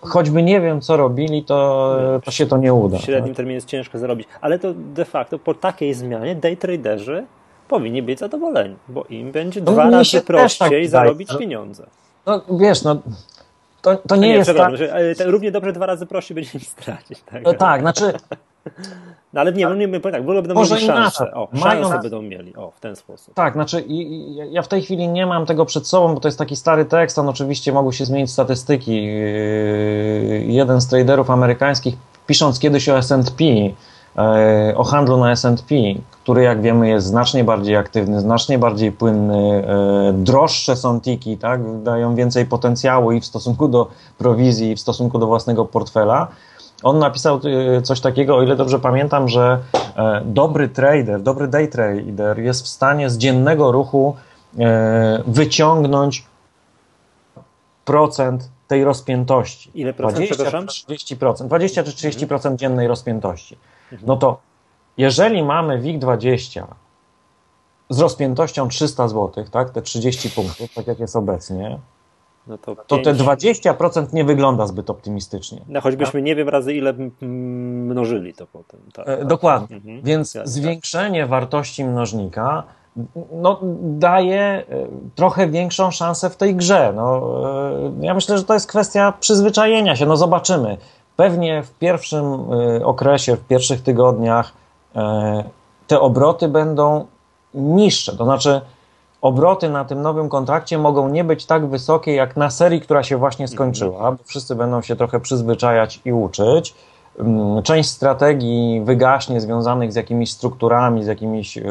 choćby 0.01 0.43
nie 0.43 0.61
wiem, 0.61 0.81
co 0.81 0.97
robili, 0.97 1.43
to, 1.43 1.97
to 2.25 2.31
się 2.31 2.45
to 2.45 2.57
nie 2.57 2.73
uda. 2.73 2.97
W 2.97 3.01
średnim 3.01 3.35
terminie 3.35 3.55
jest 3.55 3.67
ciężko 3.67 3.99
zarobić, 3.99 4.27
ale 4.41 4.59
to 4.59 4.73
de 4.73 5.05
facto 5.05 5.39
po 5.39 5.53
takiej 5.53 5.93
zmianie 5.93 6.35
day 6.35 6.57
traderzy 6.57 7.25
powinni 7.67 8.01
być 8.01 8.19
zadowoleni, 8.19 8.75
bo 8.87 9.03
im 9.09 9.31
będzie 9.31 9.61
no, 9.61 9.71
dwa 9.71 9.89
razy 9.89 10.11
tak 10.11 10.23
prościej 10.23 10.81
tak 10.83 10.91
zarobić 10.91 11.27
daje. 11.27 11.39
pieniądze. 11.39 11.85
No 12.25 12.41
wiesz, 12.59 12.83
no 12.83 12.97
to, 13.83 13.95
to 14.07 14.15
nie, 14.15 14.21
nie 14.21 14.33
jest 14.33 14.51
tak... 14.57 14.73
Równie 15.25 15.51
dobrze 15.51 15.73
dwa 15.73 15.85
razy 15.85 16.05
prościej 16.05 16.35
będzie 16.35 16.51
im 16.53 16.59
stracić. 16.59 17.21
Tak, 17.21 17.43
no, 17.43 17.53
tak 17.53 17.81
znaczy 17.81 18.13
no 19.33 19.41
ale 19.41 19.53
nie, 19.53 19.65
nie, 19.65 19.87
nie 19.87 19.99
tak, 19.99 20.23
w 20.23 20.25
będą 20.25 20.53
Może 20.53 20.75
mieli 20.75 20.87
szansę. 20.87 21.33
O, 21.33 21.47
Mają... 21.51 21.83
szansę 21.83 21.99
będą 21.99 22.21
mieli, 22.21 22.55
o, 22.55 22.71
w 22.71 22.79
ten 22.79 22.95
sposób. 22.95 23.33
Tak, 23.33 23.53
znaczy 23.53 23.83
ja 24.51 24.61
w 24.61 24.67
tej 24.67 24.81
chwili 24.81 25.07
nie 25.07 25.25
mam 25.25 25.45
tego 25.45 25.65
przed 25.65 25.87
sobą, 25.87 26.13
bo 26.13 26.19
to 26.19 26.27
jest 26.27 26.37
taki 26.37 26.55
stary 26.55 26.85
tekst, 26.85 27.19
on 27.19 27.29
oczywiście 27.29 27.71
mogły 27.71 27.93
się 27.93 28.05
zmienić 28.05 28.31
statystyki. 28.31 29.05
Yy, 29.05 30.43
jeden 30.45 30.81
z 30.81 30.87
traderów 30.87 31.29
amerykańskich, 31.29 31.95
pisząc 32.27 32.59
kiedyś 32.59 32.89
o 32.89 32.97
S&P, 32.97 33.43
o 34.75 34.83
handlu 34.83 35.17
na 35.17 35.31
S&P, 35.31 35.75
który 36.23 36.43
jak 36.43 36.61
wiemy 36.61 36.89
jest 36.89 37.07
znacznie 37.07 37.43
bardziej 37.43 37.75
aktywny, 37.75 38.21
znacznie 38.21 38.59
bardziej 38.59 38.91
płynny, 38.91 39.65
yy, 40.07 40.13
droższe 40.13 40.75
są 40.75 41.01
tiki, 41.01 41.37
tak, 41.37 41.83
dają 41.83 42.15
więcej 42.15 42.45
potencjału 42.45 43.11
i 43.11 43.21
w 43.21 43.25
stosunku 43.25 43.67
do 43.67 43.87
prowizji, 44.17 44.71
i 44.71 44.75
w 44.75 44.79
stosunku 44.79 45.19
do 45.19 45.27
własnego 45.27 45.65
portfela, 45.65 46.27
on 46.83 46.99
napisał 46.99 47.39
y, 47.77 47.81
coś 47.81 48.01
takiego, 48.01 48.35
o 48.35 48.43
ile 48.43 48.55
dobrze 48.55 48.79
pamiętam, 48.79 49.29
że 49.29 49.59
e, 49.95 50.21
dobry 50.25 50.69
trader, 50.69 51.21
dobry 51.21 51.47
day 51.47 51.67
trader 51.67 52.39
jest 52.39 52.63
w 52.63 52.67
stanie 52.67 53.09
z 53.09 53.17
dziennego 53.17 53.71
ruchu 53.71 54.15
e, 54.59 55.23
wyciągnąć 55.27 56.25
procent 57.85 58.49
tej 58.67 58.83
rozpiętości. 58.83 59.71
Ile 59.75 59.93
procent, 59.93 60.25
20 60.25 60.35
30%, 61.15 61.47
20 61.47 61.83
czy 61.83 61.91
30% 61.91 62.33
mhm. 62.33 62.57
dziennej 62.57 62.87
rozpiętości. 62.87 63.57
Mhm. 63.93 64.07
No 64.07 64.17
to 64.17 64.39
jeżeli 64.97 65.43
mamy 65.43 65.81
WIG20 65.81 66.63
z 67.89 67.99
rozpiętością 67.99 68.67
300 68.67 69.07
zł, 69.07 69.45
tak, 69.51 69.69
te 69.69 69.81
30 69.81 70.29
punktów, 70.29 70.73
tak 70.73 70.87
jak 70.87 70.99
jest 70.99 71.15
obecnie, 71.15 71.79
no 72.47 72.57
to, 72.57 72.75
to 72.75 72.97
te 72.97 73.13
20% 73.13 74.13
nie 74.13 74.23
wygląda 74.23 74.67
zbyt 74.67 74.89
optymistycznie. 74.89 75.61
No 75.67 75.81
choćbyśmy 75.81 76.19
tak? 76.19 76.25
nie 76.25 76.35
wiem 76.35 76.49
razy 76.49 76.73
ile 76.73 76.93
mnożyli 77.21 78.33
to 78.33 78.47
potem. 78.47 78.79
Tak, 78.93 79.09
e, 79.09 79.25
dokładnie. 79.25 79.75
Mhm. 79.75 80.01
Więc 80.01 80.37
zwiększenie 80.43 81.25
wartości 81.25 81.85
mnożnika 81.85 82.63
no, 83.31 83.59
daje 83.81 84.41
e, 84.41 84.63
trochę 85.15 85.47
większą 85.47 85.91
szansę 85.91 86.29
w 86.29 86.37
tej 86.37 86.55
grze. 86.55 86.93
No, 86.95 87.33
e, 87.99 88.05
ja 88.05 88.13
myślę, 88.13 88.37
że 88.37 88.43
to 88.43 88.53
jest 88.53 88.67
kwestia 88.67 89.13
przyzwyczajenia 89.19 89.95
się. 89.95 90.05
No 90.05 90.17
zobaczymy. 90.17 90.77
Pewnie 91.15 91.63
w 91.63 91.71
pierwszym 91.71 92.25
okresie, 92.83 93.35
w 93.35 93.47
pierwszych 93.47 93.81
tygodniach 93.81 94.53
te 95.87 95.99
obroty 95.99 96.47
będą 96.47 97.05
niższe. 97.53 98.17
To 98.17 98.23
znaczy, 98.23 98.61
obroty 99.21 99.69
na 99.69 99.85
tym 99.85 100.01
nowym 100.01 100.29
kontrakcie 100.29 100.77
mogą 100.77 101.09
nie 101.09 101.23
być 101.23 101.45
tak 101.45 101.65
wysokie 101.65 102.13
jak 102.13 102.37
na 102.37 102.49
serii, 102.49 102.81
która 102.81 103.03
się 103.03 103.17
właśnie 103.17 103.47
skończyła, 103.47 104.11
bo 104.11 104.17
wszyscy 104.25 104.55
będą 104.55 104.81
się 104.81 104.95
trochę 104.95 105.19
przyzwyczajać 105.19 105.99
i 106.05 106.13
uczyć. 106.13 106.73
Mm, 107.19 107.63
część 107.63 107.89
strategii 107.89 108.81
wygaśnie 108.85 109.41
związanych 109.41 109.93
z 109.93 109.95
jakimiś 109.95 110.31
strukturami, 110.31 111.03
z 111.03 111.07
jakimiś 111.07 111.55
yy, 111.55 111.63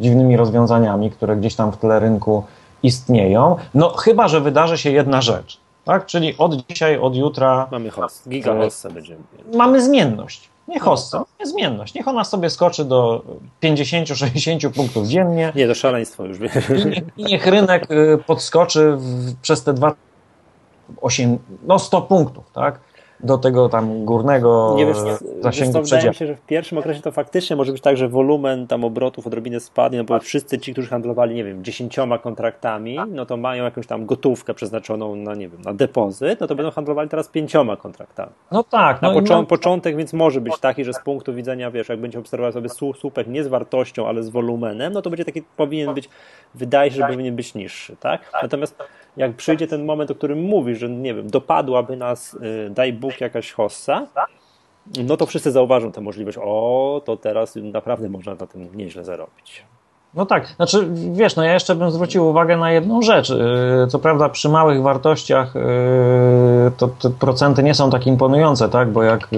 dziwnymi 0.00 0.36
rozwiązaniami, 0.36 1.10
które 1.10 1.36
gdzieś 1.36 1.54
tam 1.54 1.72
w 1.72 1.76
tle 1.76 2.00
rynku 2.00 2.44
istnieją. 2.82 3.56
No 3.74 3.88
chyba, 3.88 4.28
że 4.28 4.40
wydarzy 4.40 4.78
się 4.78 4.90
jedna 4.90 5.20
rzecz. 5.20 5.60
Tak? 5.86 6.06
Czyli 6.06 6.34
od 6.38 6.66
dzisiaj, 6.68 6.98
od 6.98 7.16
jutra. 7.16 7.68
Mamy 7.70 7.90
host, 7.90 8.28
giga 8.28 8.54
hossa 8.54 8.90
będziemy. 8.90 9.20
Mamy 9.54 9.82
zmienność. 9.82 10.48
Niech 10.68 10.82
hossa, 10.82 11.24
no. 11.40 11.46
zmienność. 11.46 11.94
Niech 11.94 12.08
ona 12.08 12.24
sobie 12.24 12.50
skoczy 12.50 12.84
do 12.84 13.22
50-60 13.62 14.70
punktów 14.70 15.06
dziennie. 15.06 15.52
Nie, 15.54 15.68
to 15.68 15.74
szaleństwo 15.74 16.24
już. 16.24 16.38
I 16.38 16.86
niech, 16.86 17.04
i 17.16 17.24
niech 17.24 17.46
rynek 17.46 17.90
y, 17.90 18.18
podskoczy 18.26 18.96
w, 18.96 19.34
przez 19.42 19.64
te 19.64 19.74
dwa, 19.74 19.94
8, 21.00 21.38
no 21.62 21.78
100 21.78 22.02
punktów, 22.02 22.50
tak? 22.52 22.80
Do 23.20 23.38
tego 23.38 23.68
tam 23.68 24.04
górnego 24.04 24.74
nie 24.76 24.86
wiesz, 24.86 24.96
zasięgu 25.40 25.78
wiesz, 25.78 25.90
Wydaje 25.90 26.08
mi 26.08 26.14
się, 26.14 26.26
że 26.26 26.36
w 26.36 26.40
pierwszym 26.40 26.78
okresie 26.78 27.02
to 27.02 27.12
faktycznie 27.12 27.56
może 27.56 27.72
być 27.72 27.82
tak, 27.82 27.96
że 27.96 28.08
wolumen 28.08 28.66
tam 28.66 28.84
obrotów 28.84 29.26
odrobinę 29.26 29.60
spadnie, 29.60 29.98
no 29.98 30.04
bo 30.04 30.20
wszyscy 30.20 30.58
ci, 30.58 30.72
którzy 30.72 30.88
handlowali, 30.88 31.34
nie 31.34 31.44
wiem, 31.44 31.64
dziesięcioma 31.64 32.18
kontraktami, 32.18 32.98
no 33.08 33.26
to 33.26 33.36
mają 33.36 33.64
jakąś 33.64 33.86
tam 33.86 34.06
gotówkę 34.06 34.54
przeznaczoną 34.54 35.16
na, 35.16 35.34
nie 35.34 35.48
wiem, 35.48 35.62
na 35.62 35.74
depozyt, 35.74 36.40
no 36.40 36.46
to 36.46 36.54
będą 36.54 36.72
handlowali 36.72 37.08
teraz 37.08 37.28
pięcioma 37.28 37.76
kontraktami. 37.76 38.32
No 38.52 38.64
tak. 38.64 39.02
Na 39.02 39.08
no 39.08 39.20
począ 39.20 39.34
no... 39.34 39.46
początek 39.46 39.96
więc 39.96 40.12
może 40.12 40.40
być 40.40 40.58
taki, 40.60 40.84
że 40.84 40.92
z 40.92 41.00
punktu 41.00 41.34
widzenia, 41.34 41.70
wiesz, 41.70 41.88
jak 41.88 42.00
będzie 42.00 42.18
obserwował 42.18 42.52
sobie 42.52 42.68
słupek 42.98 43.26
nie 43.26 43.44
z 43.44 43.48
wartością, 43.48 44.08
ale 44.08 44.22
z 44.22 44.28
wolumenem, 44.28 44.92
no 44.92 45.02
to 45.02 45.10
będzie 45.10 45.24
taki, 45.24 45.42
powinien 45.56 45.94
być, 45.94 46.08
wydaje 46.54 46.90
się, 46.90 46.96
że 46.96 47.06
powinien 47.06 47.36
być 47.36 47.54
niższy, 47.54 47.96
tak? 47.96 48.30
Natomiast 48.42 48.76
jak 49.16 49.36
przyjdzie 49.36 49.66
ten 49.66 49.84
moment, 49.84 50.10
o 50.10 50.14
którym 50.14 50.42
mówisz, 50.42 50.78
że 50.78 50.88
nie 50.88 51.14
wiem, 51.14 51.30
dopadłaby 51.30 51.96
nas, 51.96 52.34
y, 52.34 52.70
daj 52.70 52.92
Bóg, 52.92 53.20
jakaś 53.20 53.52
hossa, 53.52 54.06
no 55.04 55.16
to 55.16 55.26
wszyscy 55.26 55.52
zauważą 55.52 55.92
tę 55.92 56.00
możliwość. 56.00 56.38
O, 56.40 57.02
to 57.04 57.16
teraz 57.16 57.56
naprawdę 57.56 58.08
można 58.08 58.34
na 58.34 58.46
tym 58.46 58.76
nieźle 58.76 59.04
zarobić. 59.04 59.64
No 60.14 60.26
tak, 60.26 60.46
znaczy 60.56 60.88
wiesz, 61.12 61.36
no 61.36 61.44
ja 61.44 61.54
jeszcze 61.54 61.74
bym 61.74 61.90
zwrócił 61.90 62.28
uwagę 62.28 62.56
na 62.56 62.72
jedną 62.72 63.02
rzecz. 63.02 63.30
Y, 63.30 63.86
co 63.88 63.98
prawda 63.98 64.28
przy 64.28 64.48
małych 64.48 64.82
wartościach 64.82 65.56
y, 65.56 65.60
to 66.76 66.88
te 66.88 67.10
procenty 67.10 67.62
nie 67.62 67.74
są 67.74 67.90
tak 67.90 68.06
imponujące, 68.06 68.68
tak? 68.68 68.92
Bo 68.92 69.02
jak 69.02 69.28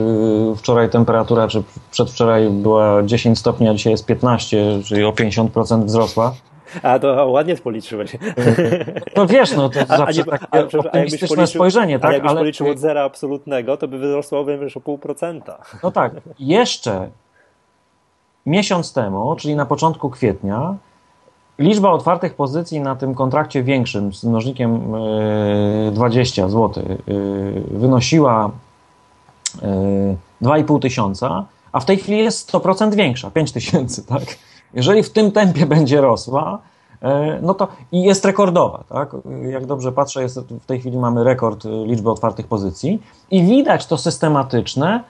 wczoraj 0.56 0.90
temperatura, 0.90 1.48
czy 1.48 1.62
przedwczoraj 1.90 2.50
była 2.50 3.02
10 3.02 3.38
stopni, 3.38 3.68
a 3.68 3.74
dzisiaj 3.74 3.90
jest 3.90 4.06
15, 4.06 4.82
czyli 4.84 5.04
o 5.04 5.12
50% 5.12 5.84
wzrosła, 5.84 6.34
a 6.82 6.98
to 6.98 7.26
ładnie 7.28 7.56
policzyłeś. 7.56 8.12
No 9.16 9.26
wiesz, 9.26 9.56
no 9.56 9.68
to 9.68 9.80
a, 9.80 9.96
zawsze 9.96 10.22
a, 10.22 10.38
takie 10.38 10.46
a, 10.50 10.78
optymistyczne 10.78 11.36
policzył, 11.36 11.46
spojrzenie, 11.46 11.98
tak? 11.98 12.10
A 12.10 12.12
jakbyś 12.14 12.30
Ale... 12.30 12.40
policzył 12.40 12.70
od 12.70 12.78
zera 12.78 13.02
absolutnego, 13.02 13.76
to 13.76 13.88
by 13.88 13.98
wzrosło 13.98 14.44
wiesz, 14.44 14.76
o 14.76 14.80
pół 14.80 14.98
procenta. 14.98 15.58
No 15.82 15.90
tak. 15.90 16.12
Jeszcze 16.38 17.10
miesiąc 18.46 18.92
temu, 18.92 19.36
czyli 19.36 19.56
na 19.56 19.66
początku 19.66 20.10
kwietnia, 20.10 20.74
liczba 21.58 21.90
otwartych 21.90 22.34
pozycji 22.34 22.80
na 22.80 22.96
tym 22.96 23.14
kontrakcie 23.14 23.62
większym 23.62 24.12
z 24.12 24.24
mnożnikiem 24.24 24.92
20 25.92 26.48
zł 26.48 26.84
wynosiła 27.70 28.50
2,5 30.42 30.76
e, 30.76 30.80
tysiąca, 30.80 31.44
a 31.72 31.80
w 31.80 31.84
tej 31.84 31.96
chwili 31.96 32.18
jest 32.18 32.52
100% 32.52 32.94
większa, 32.94 33.30
5 33.30 33.52
tysięcy, 33.52 34.06
tak? 34.06 34.22
Jeżeli 34.74 35.02
w 35.02 35.10
tym 35.10 35.32
tempie 35.32 35.66
będzie 35.76 36.00
rosła, 36.00 36.58
e, 37.02 37.38
no 37.42 37.54
to 37.54 37.68
i 37.92 38.02
jest 38.02 38.24
rekordowa, 38.24 38.84
tak? 38.88 39.16
Jak 39.50 39.66
dobrze 39.66 39.92
patrzę, 39.92 40.22
jest, 40.22 40.38
w 40.40 40.66
tej 40.66 40.80
chwili 40.80 40.98
mamy 40.98 41.24
rekord 41.24 41.64
liczby 41.86 42.10
otwartych 42.10 42.46
pozycji 42.46 43.02
i 43.30 43.42
widać 43.42 43.86
to 43.86 43.98
systematyczne 43.98 45.04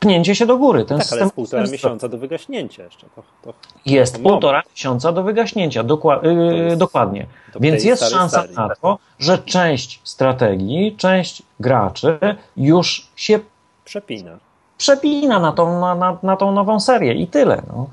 pnięcie 0.00 0.34
się 0.34 0.46
do 0.46 0.58
góry. 0.58 0.84
Ten 0.84 0.98
tak, 0.98 1.06
system, 1.06 1.18
ale 1.18 1.24
jest 1.24 1.34
półtora 1.34 1.62
miesiąca 1.62 2.08
do 2.08 2.18
wygaśnięcia 2.18 2.84
jeszcze. 2.84 3.06
To, 3.16 3.22
to, 3.42 3.54
jest 3.86 4.14
to 4.14 4.20
półtora 4.20 4.62
miesiąca 4.70 5.12
do 5.12 5.22
wygaśnięcia, 5.22 5.84
dokła 5.84 6.20
yy, 6.22 6.76
dokładnie. 6.76 7.26
Więc 7.60 7.84
jest 7.84 8.10
szansa 8.10 8.40
serii, 8.40 8.56
na 8.56 8.74
to, 8.82 8.98
że 9.18 9.38
część 9.38 10.00
strategii, 10.04 10.96
część 10.96 11.42
graczy 11.60 12.18
już 12.56 13.08
się 13.16 13.40
przepina 13.84 14.38
przepina 14.78 15.40
na 15.40 15.52
tą, 15.52 15.80
na, 15.80 15.94
na, 15.94 16.16
na 16.22 16.36
tą 16.36 16.52
nową 16.52 16.80
serię 16.80 17.14
i 17.14 17.26
tyle. 17.26 17.62
No. 17.68 17.86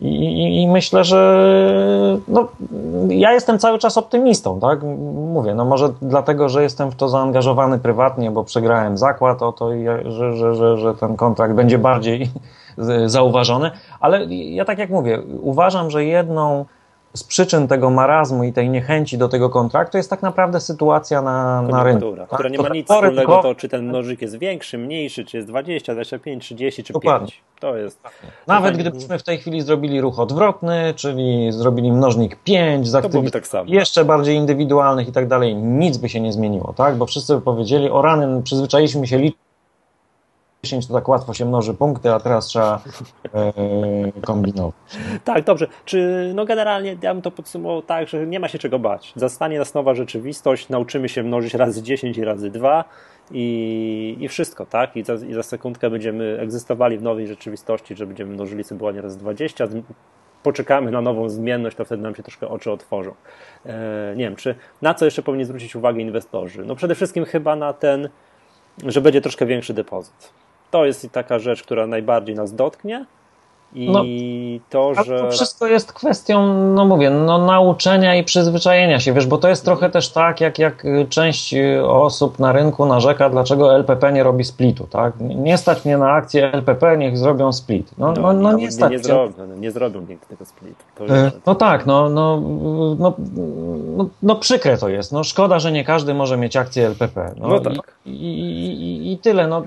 I, 0.00 0.62
i, 0.62 0.68
myślę, 0.68 1.04
że 1.04 2.18
no, 2.28 2.48
ja 3.08 3.32
jestem 3.32 3.58
cały 3.58 3.78
czas 3.78 3.98
optymistą, 3.98 4.60
tak? 4.60 4.82
Mówię, 5.32 5.54
no 5.54 5.64
może 5.64 5.88
dlatego, 6.02 6.48
że 6.48 6.62
jestem 6.62 6.90
w 6.90 6.96
to 6.96 7.08
zaangażowany 7.08 7.78
prywatnie, 7.78 8.30
bo 8.30 8.44
przegrałem 8.44 8.98
zakład 8.98 9.42
o 9.42 9.52
to, 9.52 9.70
że, 10.08 10.36
że, 10.36 10.54
że, 10.54 10.76
że 10.78 10.94
ten 10.94 11.16
kontrakt 11.16 11.54
będzie 11.54 11.78
bardziej 11.78 12.30
zauważony, 13.06 13.70
ale 14.00 14.24
ja 14.34 14.64
tak 14.64 14.78
jak 14.78 14.90
mówię, 14.90 15.22
uważam, 15.40 15.90
że 15.90 16.04
jedną 16.04 16.64
z 17.16 17.24
przyczyn 17.24 17.68
tego 17.68 17.90
marazmu 17.90 18.44
i 18.44 18.52
tej 18.52 18.70
niechęci 18.70 19.18
do 19.18 19.28
tego 19.28 19.50
kontraktu 19.50 19.96
jest 19.96 20.10
tak 20.10 20.22
naprawdę 20.22 20.60
sytuacja 20.60 21.22
na, 21.22 21.62
na 21.62 21.84
rynku. 21.84 22.16
Tak? 22.16 22.28
Która 22.28 22.48
nie 22.48 22.58
ma 22.58 22.68
nic 22.68 22.88
wspólnego 22.88 23.42
to, 23.42 23.54
czy 23.54 23.68
ten 23.68 23.90
nożyk 23.90 24.22
jest 24.22 24.38
większy, 24.38 24.78
mniejszy, 24.78 25.24
czy 25.24 25.36
jest 25.36 25.48
20, 25.48 25.92
25, 25.92 26.44
30, 26.44 26.84
czy 26.84 26.92
Dokładnie. 26.92 27.28
5. 27.28 27.42
To 27.60 27.76
jest. 27.76 28.00
Nawet 28.46 28.76
gdybyśmy 28.76 29.18
w 29.18 29.22
tej 29.22 29.38
chwili 29.38 29.60
zrobili 29.60 30.00
ruch 30.00 30.18
odwrotny, 30.18 30.94
czyli 30.96 31.52
zrobili 31.52 31.92
mnożnik 31.92 32.36
5 32.44 32.88
z 32.88 32.94
aktywów 32.94 33.30
tak 33.30 33.44
jeszcze 33.66 34.04
bardziej 34.04 34.36
indywidualnych 34.36 35.08
i 35.08 35.12
tak 35.12 35.28
dalej, 35.28 35.54
nic 35.56 35.96
by 35.96 36.08
się 36.08 36.20
nie 36.20 36.32
zmieniło, 36.32 36.72
tak? 36.76 36.96
Bo 36.96 37.06
wszyscy 37.06 37.34
by 37.34 37.40
powiedzieli, 37.40 37.90
o 37.90 38.02
rany, 38.02 38.42
przyzwyczailiśmy 38.42 39.06
się 39.06 39.18
liczyć 39.18 39.44
10 40.64 40.86
to 40.86 40.94
tak 40.94 41.08
łatwo 41.08 41.34
się 41.34 41.44
mnoży 41.44 41.74
punkty, 41.74 42.12
a 42.12 42.20
teraz 42.20 42.46
trzeba 42.46 42.80
e, 43.34 43.52
kombinować. 44.22 44.74
Tak, 45.24 45.44
dobrze. 45.44 45.66
Czy 45.84 46.32
no 46.34 46.44
generalnie 46.44 46.96
ja 47.02 47.14
bym 47.14 47.22
to 47.22 47.30
podsumował 47.30 47.82
tak, 47.82 48.08
że 48.08 48.26
nie 48.26 48.40
ma 48.40 48.48
się 48.48 48.58
czego 48.58 48.78
bać. 48.78 49.12
Zastanie 49.16 49.58
nas 49.58 49.74
nowa 49.74 49.94
rzeczywistość, 49.94 50.68
nauczymy 50.68 51.08
się 51.08 51.22
mnożyć 51.22 51.54
razy 51.54 51.82
10 51.82 52.18
i 52.18 52.24
razy 52.24 52.50
2 52.50 52.84
i, 53.30 54.16
i 54.20 54.28
wszystko, 54.28 54.66
tak? 54.66 54.96
I 54.96 55.04
za, 55.04 55.14
I 55.14 55.32
za 55.32 55.42
sekundkę 55.42 55.90
będziemy 55.90 56.38
egzystowali 56.40 56.98
w 56.98 57.02
nowej 57.02 57.26
rzeczywistości, 57.26 57.96
że 57.96 58.06
będziemy 58.06 58.34
mnożyli 58.34 58.64
sobie 58.64 58.84
ładnie 58.84 59.00
razy 59.00 59.18
20, 59.18 59.66
poczekamy 60.42 60.90
na 60.90 61.00
nową 61.00 61.28
zmienność, 61.28 61.76
to 61.76 61.84
wtedy 61.84 62.02
nam 62.02 62.14
się 62.14 62.22
troszkę 62.22 62.48
oczy 62.48 62.70
otworzą. 62.70 63.14
E, 63.66 64.14
nie 64.16 64.24
wiem, 64.24 64.36
czy 64.36 64.54
na 64.82 64.94
co 64.94 65.04
jeszcze 65.04 65.22
powinni 65.22 65.44
zwrócić 65.44 65.76
uwagę 65.76 66.00
inwestorzy? 66.00 66.64
No 66.64 66.76
przede 66.76 66.94
wszystkim 66.94 67.24
chyba 67.24 67.56
na 67.56 67.72
ten, 67.72 68.08
że 68.86 69.00
będzie 69.00 69.20
troszkę 69.20 69.46
większy 69.46 69.74
depozyt 69.74 70.32
to 70.74 70.86
jest 70.86 71.08
taka 71.12 71.38
rzecz, 71.38 71.62
która 71.62 71.86
najbardziej 71.86 72.34
nas 72.34 72.54
dotknie. 72.54 73.06
I 73.74 73.90
no, 73.90 74.04
to, 74.70 74.94
że. 75.04 75.18
To 75.18 75.30
wszystko 75.30 75.66
jest 75.66 75.92
kwestią, 75.92 76.54
no 76.74 76.84
mówię, 76.84 77.10
no, 77.10 77.46
nauczenia 77.46 78.14
i 78.14 78.24
przyzwyczajenia 78.24 79.00
się, 79.00 79.12
wiesz, 79.12 79.26
bo 79.26 79.38
to 79.38 79.48
jest 79.48 79.64
trochę 79.64 79.90
też 79.90 80.08
tak, 80.08 80.40
jak, 80.40 80.58
jak 80.58 80.84
część 81.08 81.54
osób 81.86 82.38
na 82.38 82.52
rynku 82.52 82.86
narzeka, 82.86 83.30
dlaczego 83.30 83.74
LPP 83.74 84.12
nie 84.12 84.22
robi 84.22 84.44
splitu, 84.44 84.86
tak? 84.86 85.12
Nie 85.20 85.58
stać 85.58 85.84
mnie 85.84 85.98
na 85.98 86.10
akcję 86.10 86.52
LPP, 86.52 86.96
niech 86.98 87.18
zrobią 87.18 87.52
split. 87.52 87.90
No, 87.98 88.12
no, 88.12 88.22
no, 88.22 88.32
no 88.32 88.52
nie, 88.52 88.72
stać. 88.72 88.90
Nie, 88.90 88.98
zrobią, 88.98 89.46
no, 89.48 89.56
nie 89.56 89.70
zrobią 89.70 90.00
nigdy 90.00 90.26
tego 90.28 90.44
splitu. 90.44 90.84
E, 91.08 91.30
no 91.46 91.54
tak, 91.54 91.86
no, 91.86 92.08
no, 92.08 92.40
no, 92.98 93.14
no, 93.96 94.08
no 94.22 94.36
przykre 94.36 94.78
to 94.78 94.88
jest. 94.88 95.12
No 95.12 95.24
szkoda, 95.24 95.58
że 95.58 95.72
nie 95.72 95.84
każdy 95.84 96.14
może 96.14 96.36
mieć 96.36 96.56
akcję 96.56 96.86
LPP. 96.86 97.34
No, 97.36 97.48
no 97.48 97.60
tak. 97.60 97.74
I, 98.06 98.10
i, 98.10 98.82
i, 98.82 99.12
I 99.12 99.18
tyle, 99.18 99.46
no. 99.46 99.62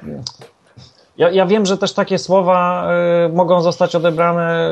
Ja, 1.18 1.30
ja 1.30 1.46
wiem, 1.46 1.66
że 1.66 1.78
też 1.78 1.94
takie 1.94 2.18
słowa 2.18 2.88
y, 3.26 3.34
mogą 3.34 3.62
zostać 3.62 3.96
odebrane 3.96 4.70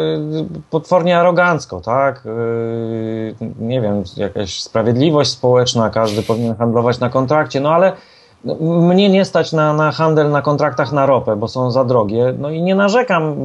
y, 0.57 0.61
potwornie 0.69 1.19
arogancko, 1.19 1.81
tak? 1.81 2.25
Y, 2.25 3.35
nie 3.59 3.81
wiem, 3.81 4.03
jakaś 4.17 4.63
sprawiedliwość 4.63 5.31
społeczna, 5.31 5.89
każdy 5.89 6.23
powinien 6.23 6.55
handlować 6.55 6.99
na 6.99 7.09
kontrakcie, 7.09 7.59
no 7.59 7.73
ale 7.73 7.93
no, 8.45 8.55
mnie 8.81 9.09
nie 9.09 9.25
stać 9.25 9.51
na, 9.51 9.73
na 9.73 9.91
handel 9.91 10.31
na 10.31 10.41
kontraktach 10.41 10.91
na 10.91 11.05
ropę, 11.05 11.35
bo 11.35 11.47
są 11.47 11.71
za 11.71 11.85
drogie, 11.85 12.33
no 12.39 12.49
i 12.49 12.61
nie 12.61 12.75
narzekam 12.75 13.35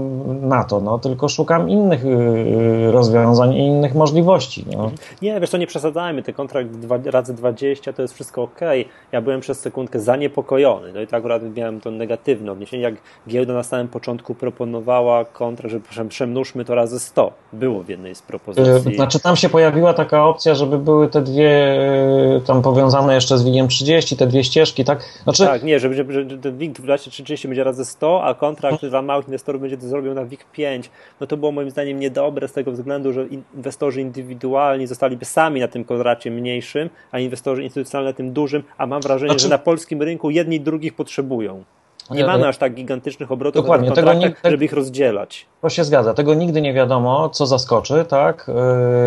na 0.49 0.65
to, 0.65 0.81
no, 0.81 0.99
tylko 0.99 1.29
szukam 1.29 1.71
innych 1.71 2.05
y, 2.05 2.91
rozwiązań 2.93 3.55
i 3.55 3.67
innych 3.67 3.95
możliwości. 3.95 4.65
No. 4.77 4.91
Nie, 5.23 5.41
wiesz 5.41 5.51
co, 5.51 5.59
nie 5.59 5.67
przesadzajmy, 5.67 6.23
ten 6.23 6.35
kontrakt 6.35 6.71
dwa, 6.71 6.99
razy 7.05 7.35
20 7.35 7.93
to 7.93 8.03
jest 8.03 8.15
wszystko 8.15 8.43
ok. 8.43 8.61
Ja 9.13 9.21
byłem 9.21 9.41
przez 9.41 9.61
sekundkę 9.61 10.01
zaniepokojony, 10.01 10.93
no 10.93 11.01
i 11.01 11.07
tak 11.07 11.21
akurat 11.21 11.43
miałem 11.57 11.81
to 11.81 11.91
negatywne 11.91 12.53
odniesienie, 12.53 12.83
jak 12.83 12.95
giełda 13.29 13.55
na 13.55 13.63
samym 13.63 13.89
początku 13.89 14.35
proponowała 14.35 15.25
kontrakt, 15.25 15.75
że 15.91 16.05
przemnóżmy 16.05 16.65
to 16.65 16.75
razy 16.75 17.01
100. 17.01 17.33
Było 17.53 17.83
w 17.83 17.89
jednej 17.89 18.15
z 18.15 18.23
propozycji. 18.23 18.95
Znaczy 18.95 19.21
tam 19.21 19.37
się 19.37 19.49
pojawiła 19.49 19.95
taka 19.95 20.25
opcja, 20.25 20.55
żeby 20.55 20.79
były 20.79 21.09
te 21.09 21.23
dwie 21.23 21.79
y, 22.37 22.41
tam 22.47 22.63
powiązane 22.63 23.15
jeszcze 23.15 23.39
z 23.39 23.45
WIG 23.45 23.69
30, 23.69 24.17
te 24.17 24.27
dwie 24.27 24.45
ścieżki, 24.45 24.85
tak? 24.91 25.23
Znaczy... 25.23 25.45
Tak, 25.45 25.63
nie, 25.63 25.81
że, 25.81 25.95
że, 25.95 26.05
że 26.29 26.39
ten 26.39 26.59
WIG 26.59 26.73
2030 26.73 27.49
będzie 27.49 27.65
razy 27.65 27.85
100, 27.85 28.25
a 28.25 28.35
kontrakt 28.35 28.87
dla 28.87 29.03
małych 29.03 29.27
inwestorów 29.27 29.61
będzie 29.61 29.77
to 29.77 29.89
zrobił 29.89 30.15
na 30.15 30.25
WIG 30.25 30.45
5. 30.53 30.91
No 31.21 31.27
to 31.27 31.37
było 31.37 31.53
moim 31.53 31.71
zdaniem 31.71 32.01
niedobre 32.01 32.49
z 32.49 32.53
tego 32.53 32.73
względu, 32.73 33.13
że 33.13 33.27
inwestorzy 33.27 34.01
indywidualni 34.01 34.87
zostaliby 34.87 35.25
sami 35.25 35.61
na 35.61 35.69
tym 35.69 35.85
kontrakcie 35.85 36.31
mniejszym, 36.31 36.91
a 37.13 37.19
inwestorzy 37.19 37.63
instytucjonalni 37.63 38.11
na 38.11 38.17
tym 38.17 38.33
dużym, 38.33 38.63
a 38.79 38.87
mam 38.87 39.03
wrażenie, 39.03 39.31
znaczy... 39.31 39.43
że 39.43 39.49
na 39.49 39.59
polskim 39.59 40.03
rynku 40.03 40.31
jedni 40.31 40.61
drugich 40.61 40.95
potrzebują. 40.95 41.65
Nie 42.11 42.27
mamy 42.27 42.49
aż 42.49 42.59
tak 42.59 42.75
gigantycznych 42.75 43.33
obrotów 43.33 43.63
Dokładnie, 43.63 43.93
tego 43.93 44.15
nie, 44.15 44.33
żeby 44.45 44.65
ich 44.65 44.73
rozdzielać. 44.73 45.47
To 45.63 45.69
się 45.69 45.85
zgadza. 45.85 46.15
Tego 46.15 46.35
nigdy 46.35 46.61
nie 46.61 46.73
wiadomo, 46.73 47.29
co 47.29 47.47
zaskoczy, 47.47 48.05
tak? 48.09 48.51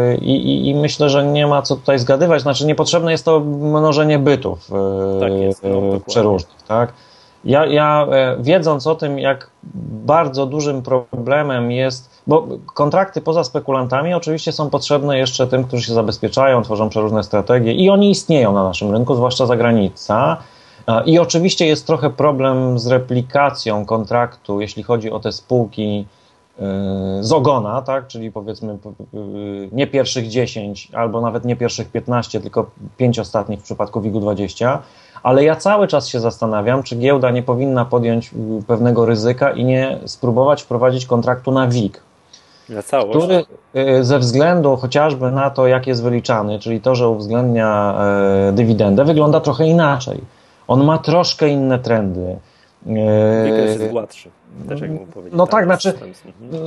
Yy, 0.09 0.17
I, 0.17 0.31
i, 0.31 0.69
I, 0.69 0.75
myślę, 0.75 1.09
że 1.09 1.25
nie 1.25 1.47
ma 1.47 1.61
co 1.61 1.75
tutaj 1.75 1.99
zgadywać. 1.99 2.41
Znaczy, 2.41 2.65
niepotrzebne 2.65 3.11
jest 3.11 3.25
to 3.25 3.39
mnożenie 3.39 4.19
bytów 4.19 4.69
yy, 4.69 5.19
tak 5.19 5.31
jest, 5.31 5.63
no, 5.63 5.99
przeróżnych, 6.07 6.61
tak? 6.67 6.93
Ja, 7.45 7.65
ja 7.65 8.07
e, 8.11 8.37
wiedząc 8.39 8.87
o 8.87 8.95
tym, 8.95 9.19
jak 9.19 9.49
bardzo 10.05 10.45
dużym 10.45 10.81
problemem 10.81 11.71
jest, 11.71 12.23
bo 12.27 12.47
kontrakty 12.73 13.21
poza 13.21 13.43
spekulantami 13.43 14.13
oczywiście 14.13 14.51
są 14.51 14.69
potrzebne 14.69 15.17
jeszcze 15.17 15.47
tym, 15.47 15.63
którzy 15.63 15.83
się 15.83 15.93
zabezpieczają, 15.93 16.61
tworzą 16.61 16.89
przeróżne 16.89 17.23
strategie 17.23 17.73
i 17.73 17.89
oni 17.89 18.11
istnieją 18.11 18.53
na 18.53 18.63
naszym 18.63 18.91
rynku, 18.91 19.15
zwłaszcza 19.15 19.45
za 19.45 19.57
granicą 19.57 20.35
I 21.05 21.19
oczywiście 21.19 21.67
jest 21.67 21.87
trochę 21.87 22.09
problem 22.09 22.79
z 22.79 22.87
replikacją 22.87 23.85
kontraktu, 23.85 24.61
jeśli 24.61 24.83
chodzi 24.83 25.11
o 25.11 25.19
te 25.19 25.31
spółki 25.31 26.05
z 27.21 27.31
ogona, 27.31 27.81
tak? 27.81 28.07
czyli 28.07 28.31
powiedzmy 28.31 28.77
nie 29.71 29.87
pierwszych 29.87 30.27
10 30.27 30.91
albo 30.93 31.21
nawet 31.21 31.45
nie 31.45 31.55
pierwszych 31.55 31.91
15, 31.91 32.41
tylko 32.41 32.65
5 32.97 33.19
ostatnich 33.19 33.59
w 33.59 33.63
przypadku 33.63 34.01
WIG-20, 34.01 34.77
ale 35.23 35.43
ja 35.43 35.55
cały 35.55 35.87
czas 35.87 36.07
się 36.07 36.19
zastanawiam, 36.19 36.83
czy 36.83 36.95
giełda 36.95 37.31
nie 37.31 37.43
powinna 37.43 37.85
podjąć 37.85 38.31
pewnego 38.67 39.05
ryzyka 39.05 39.51
i 39.51 39.65
nie 39.65 39.99
spróbować 40.05 40.63
wprowadzić 40.63 41.05
kontraktu 41.05 41.51
na 41.51 41.67
WIG. 41.67 42.01
Na 42.69 42.83
całość. 42.83 43.17
Który 43.17 43.45
y, 43.99 44.03
ze 44.03 44.19
względu 44.19 44.75
chociażby 44.75 45.31
na 45.31 45.49
to, 45.49 45.67
jak 45.67 45.87
jest 45.87 46.03
wyliczany, 46.03 46.59
czyli 46.59 46.81
to, 46.81 46.95
że 46.95 47.09
uwzględnia 47.09 47.95
e, 48.49 48.51
dywidendę, 48.51 49.05
wygląda 49.05 49.39
trochę 49.39 49.67
inaczej. 49.67 50.21
On 50.73 50.83
ma 50.83 50.97
troszkę 50.97 51.49
inne 51.49 51.79
trendy. 51.79 52.37
Wykres 53.43 53.79
jest 53.79 53.91
gładszy. 53.91 54.29
Też 54.69 54.81
jak 54.81 54.91
no 55.31 55.47
tak, 55.47 55.65
znaczy 55.65 55.93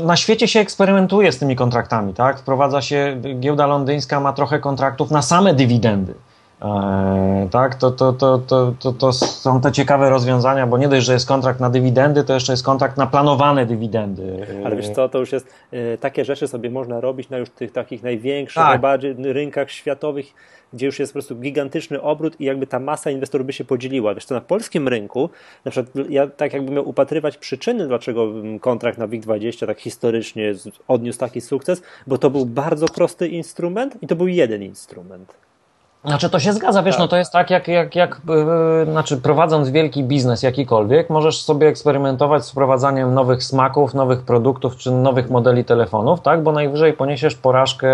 na 0.04 0.16
świecie 0.16 0.48
się 0.48 0.60
eksperymentuje 0.60 1.32
z 1.32 1.38
tymi 1.38 1.56
kontraktami, 1.56 2.14
tak? 2.14 2.38
Wprowadza 2.38 2.82
się, 2.82 3.20
giełda 3.40 3.66
londyńska 3.66 4.20
ma 4.20 4.32
trochę 4.32 4.58
kontraktów 4.58 5.10
na 5.10 5.22
same 5.22 5.54
dywidendy. 5.54 6.14
E, 6.62 7.48
tak, 7.50 7.74
to, 7.74 7.90
to, 7.90 8.12
to, 8.12 8.38
to, 8.38 8.72
to, 8.78 8.92
to 8.92 9.12
są 9.12 9.60
te 9.60 9.72
ciekawe 9.72 10.10
rozwiązania, 10.10 10.66
bo 10.66 10.78
nie 10.78 10.88
dość, 10.88 11.06
że 11.06 11.12
jest 11.12 11.28
kontrakt 11.28 11.60
na 11.60 11.70
dywidendy, 11.70 12.24
to 12.24 12.34
jeszcze 12.34 12.52
jest 12.52 12.64
kontrakt 12.64 12.96
na 12.96 13.06
planowane 13.06 13.66
dywidendy. 13.66 14.46
Ale 14.64 14.76
wiesz 14.76 14.88
co, 14.88 15.08
to 15.08 15.18
już 15.18 15.32
jest, 15.32 15.54
e, 15.72 15.98
takie 15.98 16.24
rzeczy 16.24 16.48
sobie 16.48 16.70
można 16.70 17.00
robić 17.00 17.30
na 17.30 17.38
już 17.38 17.50
tych 17.50 17.72
takich 17.72 18.02
największych, 18.02 18.62
tak. 18.62 18.68
najbardziej 18.68 19.14
rynkach 19.18 19.70
światowych, 19.70 20.26
gdzie 20.72 20.86
już 20.86 20.98
jest 20.98 21.12
po 21.12 21.14
prostu 21.14 21.36
gigantyczny 21.36 22.02
obrót 22.02 22.40
i 22.40 22.44
jakby 22.44 22.66
ta 22.66 22.78
masa 22.78 23.10
inwestorów 23.10 23.46
by 23.46 23.52
się 23.52 23.64
podzieliła. 23.64 24.14
Wiesz 24.14 24.24
co, 24.24 24.34
na 24.34 24.40
polskim 24.40 24.88
rynku, 24.88 25.30
na 25.64 25.70
przykład 25.70 26.10
ja 26.10 26.26
tak 26.26 26.52
jakbym 26.52 26.74
miał 26.74 26.88
upatrywać 26.88 27.36
przyczyny, 27.36 27.86
dlaczego 27.86 28.32
kontrakt 28.60 28.98
na 28.98 29.08
WIG20 29.08 29.66
tak 29.66 29.80
historycznie 29.80 30.54
odniósł 30.88 31.18
taki 31.18 31.40
sukces, 31.40 31.82
bo 32.06 32.18
to 32.18 32.30
był 32.30 32.46
bardzo 32.46 32.86
prosty 32.86 33.28
instrument 33.28 34.02
i 34.02 34.06
to 34.06 34.16
był 34.16 34.28
jeden 34.28 34.62
instrument. 34.62 35.45
Znaczy 36.06 36.30
to 36.30 36.40
się 36.40 36.52
zgadza, 36.52 36.82
wiesz, 36.82 36.94
no 36.94 36.98
tak. 36.98 37.04
no 37.04 37.08
to 37.08 37.16
jest 37.16 37.32
tak, 37.32 37.50
jak, 37.50 37.68
jak, 37.68 37.96
jak 37.96 38.20
yy, 38.28 38.92
znaczy 38.92 39.16
prowadząc 39.16 39.68
wielki 39.68 40.04
biznes 40.04 40.42
jakikolwiek, 40.42 41.10
możesz 41.10 41.42
sobie 41.42 41.68
eksperymentować 41.68 42.44
z 42.44 42.50
wprowadzaniem 42.50 43.14
nowych 43.14 43.44
smaków, 43.44 43.94
nowych 43.94 44.22
produktów 44.22 44.76
czy 44.76 44.90
nowych 44.90 45.30
modeli 45.30 45.64
telefonów, 45.64 46.20
tak, 46.20 46.42
bo 46.42 46.52
najwyżej 46.52 46.92
poniesiesz 46.92 47.34
porażkę 47.34 47.88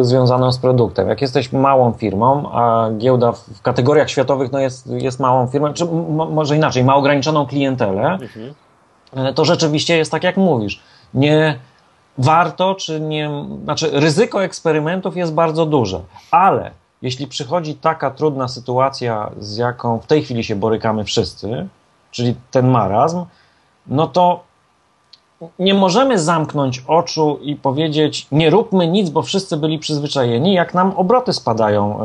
y, 0.00 0.04
związaną 0.04 0.52
z 0.52 0.58
produktem. 0.58 1.08
Jak 1.08 1.20
jesteś 1.22 1.52
małą 1.52 1.92
firmą, 1.92 2.50
a 2.52 2.88
giełda 2.98 3.32
w 3.32 3.62
kategoriach 3.62 4.10
światowych 4.10 4.52
no 4.52 4.58
jest, 4.58 4.86
jest 4.86 5.20
małą 5.20 5.46
firmą, 5.46 5.72
czy 5.72 5.84
może 6.30 6.56
inaczej, 6.56 6.84
ma 6.84 6.96
ograniczoną 6.96 7.46
klientelę, 7.46 8.12
mhm. 8.12 8.54
Y, 9.28 9.34
to 9.34 9.44
rzeczywiście 9.44 9.96
jest 9.96 10.10
tak, 10.10 10.24
jak 10.24 10.36
mówisz. 10.36 10.82
Nie 11.14 11.58
warto, 12.18 12.74
czy 12.74 13.00
nie, 13.00 13.30
znaczy 13.64 13.90
ryzyko 13.92 14.44
eksperymentów 14.44 15.16
jest 15.16 15.34
bardzo 15.34 15.66
duże, 15.66 16.00
ale 16.30 16.70
jeśli 17.04 17.26
przychodzi 17.26 17.74
taka 17.74 18.10
trudna 18.10 18.48
sytuacja, 18.48 19.30
z 19.38 19.56
jaką 19.56 19.98
w 19.98 20.06
tej 20.06 20.22
chwili 20.22 20.44
się 20.44 20.56
borykamy 20.56 21.04
wszyscy, 21.04 21.66
czyli 22.10 22.34
ten 22.50 22.68
marazm, 22.68 23.24
no 23.86 24.06
to 24.06 24.40
nie 25.58 25.74
możemy 25.74 26.18
zamknąć 26.18 26.84
oczu 26.86 27.38
i 27.42 27.56
powiedzieć, 27.56 28.26
nie 28.32 28.50
róbmy 28.50 28.88
nic, 28.88 29.10
bo 29.10 29.22
wszyscy 29.22 29.56
byli 29.56 29.78
przyzwyczajeni, 29.78 30.54
jak 30.54 30.74
nam 30.74 30.92
obroty 30.96 31.32
spadają 31.32 31.98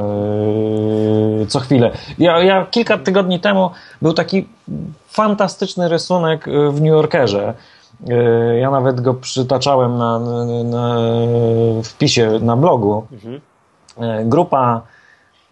yy, 1.40 1.46
co 1.46 1.60
chwilę. 1.60 1.92
Ja, 2.18 2.44
ja, 2.44 2.66
kilka 2.66 2.98
tygodni 2.98 3.40
temu 3.40 3.70
był 4.02 4.14
taki 4.14 4.48
fantastyczny 5.08 5.90
rysunek 5.90 6.48
yy, 6.48 6.72
w 6.72 6.82
New 6.82 6.90
Yorkerze. 6.90 7.54
Yy, 8.08 8.60
ja 8.60 8.72
nawet 8.72 9.02
go 9.02 9.14
przytaczałem 9.14 9.98
na, 9.98 10.20
na, 10.20 10.46
na 10.64 10.96
wpisie 11.84 12.40
na 12.42 12.56
blogu. 12.56 13.08
Mhm. 13.12 13.42
E, 13.98 14.26
grupa, 14.26 14.82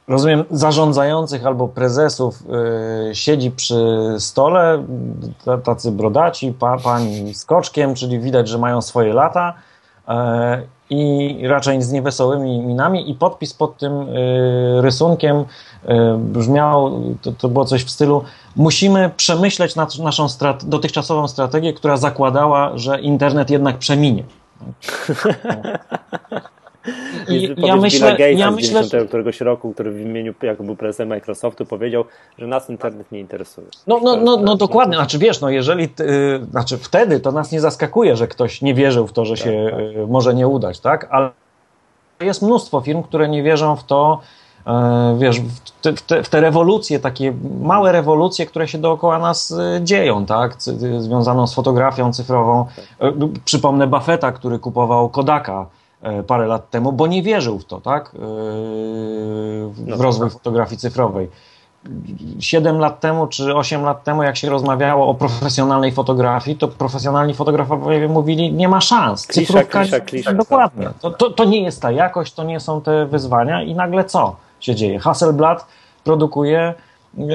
rozumiem, 0.08 0.44
zarządzających 0.52 1.46
albo 1.46 1.68
prezesów 1.68 2.44
e, 3.10 3.16
siedzi 3.16 3.52
przy 3.52 4.16
stole, 4.20 4.86
tacy 5.64 5.92
brodaci, 5.92 6.54
pa, 6.60 6.78
pani 6.78 7.34
z 7.34 7.46
koczkiem, 7.46 7.96
czyli 7.96 8.20
widać, 8.20 8.48
że 8.48 8.58
mają 8.58 8.82
swoje 8.82 9.14
lata 9.14 9.54
e, 10.08 10.62
i 10.90 11.40
raczej 11.48 11.82
z 11.82 11.92
niewesołymi 11.92 12.60
minami 12.60 13.12
i 13.12 13.16
podpis 13.16 13.54
pod 13.54 13.78
tym 13.78 14.08
rysunkiem 14.80 15.46
brzmiał, 16.18 17.02
to, 17.22 17.32
to 17.32 17.50
było 17.50 17.66
coś 17.66 17.84
w 17.84 17.90
stylu 17.90 18.24
musimy 18.56 19.12
przemyśleć 19.18 19.76
naszą 20.04 20.30
strat 20.30 20.66
dotychczasową 20.66 21.28
strategię, 21.28 21.74
która 21.74 21.98
zakładała, 21.98 22.72
że 22.76 23.02
internet 23.02 23.50
jednak 23.50 23.78
przeminie. 23.78 24.24
Ja 27.58 27.76
myślę, 27.76 28.12
Gatesa 28.12 28.40
ja 28.40 28.52
myślę, 28.52 28.84
z 28.84 29.08
któregoś 29.08 29.42
roku, 29.42 29.74
który 29.74 29.92
w 29.92 30.02
imieniu, 30.02 30.34
jak 30.42 30.62
był 30.64 30.76
prezesem 30.76 31.08
Microsoftu, 31.08 31.66
powiedział, 31.66 32.04
że 32.38 32.48
nas 32.48 32.70
internet 32.70 33.12
nie 33.12 33.20
interesuje. 33.20 33.68
No, 33.88 34.00
no, 34.04 34.16
no, 34.16 34.38
no 34.38 34.56
dokładnie, 34.56 34.96
znaczy 34.96 35.18
wiesz, 35.18 35.42
no 35.42 35.50
jeżeli, 35.50 35.90
ty, 35.90 36.40
znaczy 36.52 36.78
wtedy 36.78 37.20
to 37.20 37.32
nas 37.32 37.52
nie 37.52 37.62
zaskakuje, 37.62 38.16
że 38.16 38.28
ktoś 38.28 38.62
nie 38.62 38.74
wierzył 38.74 39.08
w 39.08 39.14
to, 39.14 39.26
że 39.26 39.36
tak, 39.36 39.44
się 39.44 39.68
tak. 39.72 39.80
Y, 39.80 40.08
może 40.08 40.34
nie 40.34 40.48
udać, 40.48 40.80
tak? 40.80 41.08
Ale 41.12 41.30
jest 42.20 42.42
mnóstwo 42.42 42.82
firm, 42.82 43.04
które 43.04 43.30
nie 43.30 43.44
wierzą 43.44 43.76
w 43.76 43.84
to, 43.84 44.20
y, 44.68 44.72
wiesz, 45.20 45.40
w 45.40 45.82
te, 45.82 45.94
w, 45.94 46.02
te, 46.02 46.24
w 46.24 46.30
te, 46.30 46.42
rewolucje, 46.42 47.00
takie 47.00 47.34
małe 47.62 47.92
rewolucje, 47.92 48.46
które 48.46 48.68
się 48.68 48.78
dookoła 48.78 49.20
nas 49.20 49.52
y, 49.52 49.80
dzieją, 49.84 50.26
tak? 50.26 50.62
Związaną 50.98 51.48
z 51.48 51.54
fotografią 51.54 52.14
cyfrową. 52.14 52.66
Tak. 53.00 53.14
Przypomnę 53.46 53.88
Buffetta, 53.88 54.32
który 54.32 54.60
kupował 54.60 55.10
Kodaka 55.10 55.66
E, 55.66 55.87
parę 56.28 56.48
lat 56.48 56.70
temu, 56.70 56.92
bo 56.92 57.08
nie 57.08 57.24
wierzył 57.24 57.60
w 57.60 57.66
to, 57.66 57.82
tak? 57.82 58.06
E, 58.06 58.18
w 59.70 59.84
no 59.88 59.96
rozwój 59.98 60.30
fotografii 60.30 60.78
cyfrowej. 60.78 61.30
Siedem 62.40 62.80
lat 62.80 63.00
temu 63.00 63.28
czy 63.28 63.56
osiem 63.56 63.84
lat 63.84 64.04
temu, 64.04 64.24
jak 64.24 64.38
się 64.38 64.50
rozmawiało 64.50 65.08
o 65.08 65.14
profesjonalnej 65.14 65.92
fotografii, 65.92 66.58
to 66.58 66.68
profesjonalni 66.68 67.34
fotografowie 67.34 68.08
mówili, 68.08 68.54
nie 68.54 68.70
ma 68.70 68.82
szans. 68.82 69.28
Cyfrówka, 69.28 69.80
klisza, 69.80 70.00
klisza, 70.00 70.34
dokładnie. 70.34 70.86
Tak, 70.86 70.94
tak. 70.94 71.02
To, 71.02 71.12
to, 71.12 71.30
to, 71.30 71.46
nie 71.46 71.64
jest 71.64 71.82
ta 71.82 71.92
jakość, 71.92 72.34
to 72.34 72.44
nie 72.44 72.60
są 72.60 72.82
te 72.82 73.06
wyzwania 73.06 73.64
i 73.64 73.76
nagle 73.76 74.06
co 74.06 74.36
się 74.60 74.76
dzieje? 74.76 75.00
Hasselblad 75.00 75.66
produkuje 76.04 76.74
yy, 77.18 77.26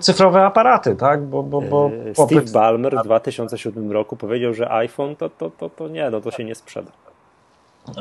cyfrowe 0.00 0.46
aparaty, 0.46 0.96
tak? 0.96 1.22
Bo, 1.22 1.42
bo, 1.42 1.60
bo 1.60 1.90
Steve 2.26 2.52
Ballmer 2.52 2.96
w 2.98 3.04
2007 3.04 3.92
roku 3.92 4.16
powiedział, 4.16 4.54
że 4.54 4.70
iPhone 4.70 5.16
to, 5.16 5.30
to, 5.30 5.50
to, 5.50 5.70
to 5.70 5.88
nie, 5.88 6.10
no 6.10 6.20
to 6.20 6.30
się 6.30 6.44
nie 6.44 6.54
sprzeda. 6.54 6.90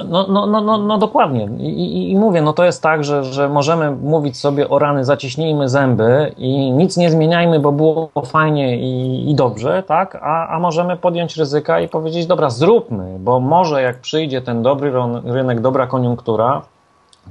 No, 0.10 0.28
no, 0.28 0.46
no, 0.48 0.62
no, 0.62 0.78
no 0.78 0.98
dokładnie. 0.98 1.50
I, 1.60 2.12
i, 2.12 2.18
mówię, 2.18 2.42
no 2.42 2.54
to 2.54 2.66
jest 2.66 2.84
tak, 2.84 3.04
że, 3.04 3.24
że 3.24 3.50
możemy 3.50 3.92
mówić 3.92 4.38
sobie 4.38 4.70
o 4.70 4.80
rany, 4.80 5.06
zaciśnijmy 5.06 5.70
zęby 5.70 6.34
i 6.38 6.72
nic 6.72 6.98
nie 6.98 7.12
zmieniajmy, 7.12 7.60
bo 7.60 7.72
było 7.72 8.10
fajnie 8.26 8.78
i, 8.78 9.32
i 9.32 9.36
dobrze, 9.36 9.84
tak? 9.88 10.16
A, 10.22 10.48
a 10.48 10.60
możemy 10.60 10.98
podjąć 10.98 11.38
ryzyka 11.38 11.80
i 11.80 11.88
powiedzieć, 11.88 12.26
dobra, 12.26 12.50
zróbmy, 12.50 13.20
bo 13.20 13.40
może 13.40 13.82
jak 13.82 14.00
przyjdzie 14.00 14.42
ten 14.42 14.62
dobry 14.62 14.94
rynek, 15.26 15.62
dobra 15.62 15.88
koniunktura, 15.88 16.62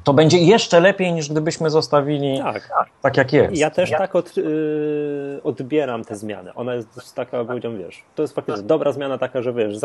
to 0.05 0.13
będzie 0.15 0.39
jeszcze 0.39 0.81
lepiej 0.81 1.13
niż 1.13 1.29
gdybyśmy 1.29 1.71
zostawili 1.71 2.39
tak, 2.39 2.71
tak 3.03 3.17
jak 3.17 3.33
jest. 3.33 3.57
Ja 3.57 3.71
też 3.71 3.91
ja... 3.91 3.99
tak 3.99 4.17
od, 4.17 4.37
yy, 4.37 5.41
odbieram 5.45 6.05
te 6.05 6.17
zmiany. 6.17 6.55
Ona 6.55 6.75
jest 6.75 7.15
taka, 7.15 7.45
powiedziałem, 7.45 7.79
wiesz, 7.79 8.03
to 8.15 8.23
jest 8.23 8.35
faktycznie 8.35 8.63
dobra 8.63 8.93
zmiana 8.93 9.19
taka, 9.19 9.43
że 9.43 9.53
wiesz, 9.53 9.77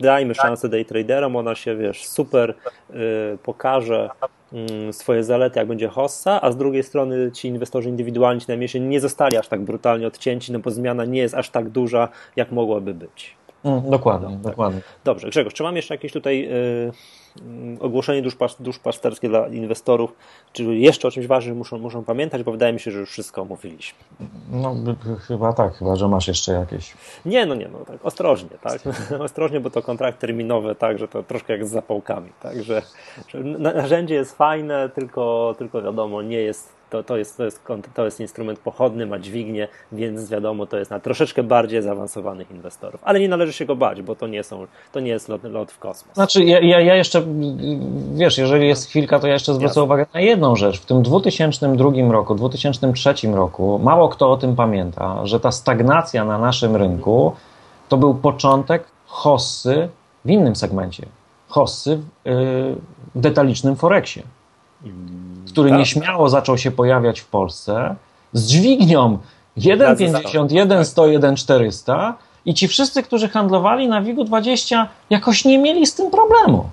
dajmy 0.00 0.34
szansę 0.34 0.68
day 0.68 0.84
traderom, 0.84 1.36
ona 1.36 1.54
się, 1.54 1.76
wiesz, 1.76 2.06
super 2.06 2.54
yy, 2.90 2.96
pokaże 3.42 4.10
yy, 4.52 4.92
swoje 4.92 5.24
zalety, 5.24 5.58
jak 5.58 5.68
będzie 5.68 5.88
hossa, 5.88 6.40
a 6.40 6.52
z 6.52 6.56
drugiej 6.56 6.82
strony 6.82 7.32
ci 7.32 7.48
inwestorzy 7.48 7.88
indywidualni 7.88 8.40
ci 8.40 8.46
najmniejsi 8.48 8.80
nie 8.80 9.00
zostali 9.00 9.36
aż 9.36 9.48
tak 9.48 9.60
brutalnie 9.60 10.06
odcięci, 10.06 10.52
no 10.52 10.58
bo 10.58 10.70
zmiana 10.70 11.04
nie 11.04 11.20
jest 11.20 11.34
aż 11.34 11.50
tak 11.50 11.68
duża, 11.68 12.08
jak 12.36 12.52
mogłaby 12.52 12.94
być. 12.94 13.36
Mm, 13.64 13.90
dokładnie, 13.90 14.28
no, 14.28 14.50
dokładnie. 14.50 14.80
Dobrze, 15.04 15.28
Grzegorz, 15.28 15.54
czy 15.54 15.62
mam 15.62 15.76
jeszcze 15.76 15.94
jakieś 15.94 16.12
tutaj 16.12 16.42
yy, 16.42 16.92
ogłoszenie 17.80 18.22
duszpasterskie 18.60 19.28
dla 19.28 19.48
inwestorów, 19.48 20.12
czy 20.52 20.64
jeszcze 20.64 21.08
o 21.08 21.10
czymś 21.10 21.26
ważnym 21.26 21.56
muszą, 21.56 21.78
muszą 21.78 22.04
pamiętać, 22.04 22.42
bo 22.42 22.52
wydaje 22.52 22.72
mi 22.72 22.80
się, 22.80 22.90
że 22.90 22.98
już 22.98 23.10
wszystko 23.10 23.42
omówiliśmy. 23.42 23.98
No 24.50 24.74
chyba 25.20 25.52
tak, 25.52 25.74
chyba, 25.74 25.96
że 25.96 26.08
masz 26.08 26.28
jeszcze 26.28 26.52
jakieś. 26.52 26.94
Nie, 27.24 27.46
no 27.46 27.54
nie, 27.54 27.68
no 27.68 27.78
tak, 27.78 28.06
ostrożnie, 28.06 28.58
tak, 28.62 28.80
ostrożnie, 29.20 29.60
bo 29.60 29.70
to 29.70 29.82
kontrakt 29.82 30.18
terminowy, 30.18 30.74
tak, 30.74 30.98
że 30.98 31.08
to 31.08 31.22
troszkę 31.22 31.52
jak 31.52 31.66
z 31.66 31.70
zapałkami, 31.70 32.30
tak, 32.42 32.62
że, 32.62 32.82
że 33.28 33.38
narzędzie 33.58 34.14
jest 34.14 34.36
fajne, 34.36 34.88
tylko, 34.88 35.54
tylko 35.58 35.82
wiadomo, 35.82 36.22
nie 36.22 36.38
jest 36.38 36.83
to, 36.94 37.02
to, 37.02 37.16
jest, 37.16 37.36
to, 37.36 37.44
jest, 37.44 37.60
to 37.94 38.04
jest 38.04 38.20
instrument 38.20 38.58
pochodny, 38.58 39.06
ma 39.06 39.18
dźwignię, 39.18 39.68
więc 39.92 40.30
wiadomo, 40.30 40.66
to 40.66 40.78
jest 40.78 40.90
na 40.90 41.00
troszeczkę 41.00 41.42
bardziej 41.42 41.82
zaawansowanych 41.82 42.50
inwestorów. 42.50 43.00
Ale 43.04 43.20
nie 43.20 43.28
należy 43.28 43.52
się 43.52 43.64
go 43.64 43.76
bać, 43.76 44.02
bo 44.02 44.14
to 44.14 44.26
nie, 44.26 44.42
są, 44.42 44.66
to 44.92 45.00
nie 45.00 45.10
jest 45.10 45.28
lot, 45.28 45.44
lot 45.44 45.72
w 45.72 45.78
kosmos. 45.78 46.14
Znaczy, 46.14 46.44
ja, 46.44 46.80
ja 46.80 46.94
jeszcze 46.94 47.22
wiesz, 48.14 48.38
jeżeli 48.38 48.68
jest 48.68 48.88
chwilka, 48.88 49.18
to 49.18 49.26
ja 49.26 49.32
jeszcze 49.32 49.54
zwrócę 49.54 49.70
Jasne. 49.70 49.82
uwagę 49.82 50.06
na 50.14 50.20
jedną 50.20 50.56
rzecz. 50.56 50.80
W 50.80 50.86
tym 50.86 51.02
2002 51.02 51.90
roku, 52.12 52.34
2003 52.34 53.14
roku, 53.32 53.80
mało 53.82 54.08
kto 54.08 54.30
o 54.30 54.36
tym 54.36 54.56
pamięta, 54.56 55.26
że 55.26 55.40
ta 55.40 55.52
stagnacja 55.52 56.24
na 56.24 56.38
naszym 56.38 56.76
rynku 56.76 57.32
to 57.88 57.96
był 57.96 58.14
początek 58.14 58.84
hossy 59.06 59.88
w 60.24 60.30
innym 60.30 60.56
segmencie. 60.56 61.06
Hossy 61.48 61.96
w, 61.96 62.28
yy, 62.28 62.34
w 63.14 63.20
detalicznym 63.20 63.76
Forexie, 63.76 64.22
który 65.48 65.70
tak. 65.70 65.78
nieśmiało 65.78 66.28
zaczął 66.28 66.58
się 66.58 66.70
pojawiać 66.70 67.20
w 67.20 67.26
Polsce 67.26 67.94
z 68.32 68.46
dźwignią 68.46 69.18
1,51, 69.58 70.84
100, 70.84 71.36
400 71.36 72.14
i 72.44 72.54
ci 72.54 72.68
wszyscy, 72.68 73.02
którzy 73.02 73.28
handlowali 73.28 73.88
na 73.88 74.02
WIG-20 74.02 74.86
jakoś 75.10 75.44
nie 75.44 75.58
mieli 75.58 75.86
z 75.86 75.94
tym 75.94 76.10
problemu. 76.10 76.64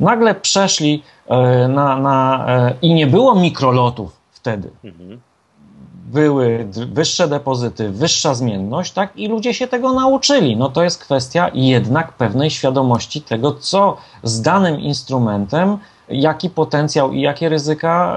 Nagle 0.00 0.34
przeszli 0.34 1.02
e, 1.26 1.68
na, 1.68 1.96
na 1.96 2.46
e, 2.48 2.74
i 2.82 2.94
nie 2.94 3.06
było 3.06 3.34
mikrolotów 3.34 4.16
wtedy. 4.30 4.70
Mhm. 4.84 5.20
Były 6.12 6.68
wyższe 6.92 7.28
depozyty, 7.28 7.90
wyższa 7.90 8.34
zmienność, 8.34 8.92
tak? 8.92 9.16
I 9.16 9.28
ludzie 9.28 9.54
się 9.54 9.66
tego 9.66 9.92
nauczyli. 9.92 10.56
No 10.56 10.68
to 10.68 10.82
jest 10.82 11.04
kwestia 11.04 11.50
jednak 11.54 12.12
pewnej 12.12 12.50
świadomości 12.50 13.22
tego, 13.22 13.52
co 13.52 13.96
z 14.22 14.42
danym 14.42 14.80
instrumentem, 14.80 15.78
jaki 16.12 16.50
potencjał 16.50 17.12
i 17.12 17.20
jakie 17.20 17.48
ryzyka 17.48 18.16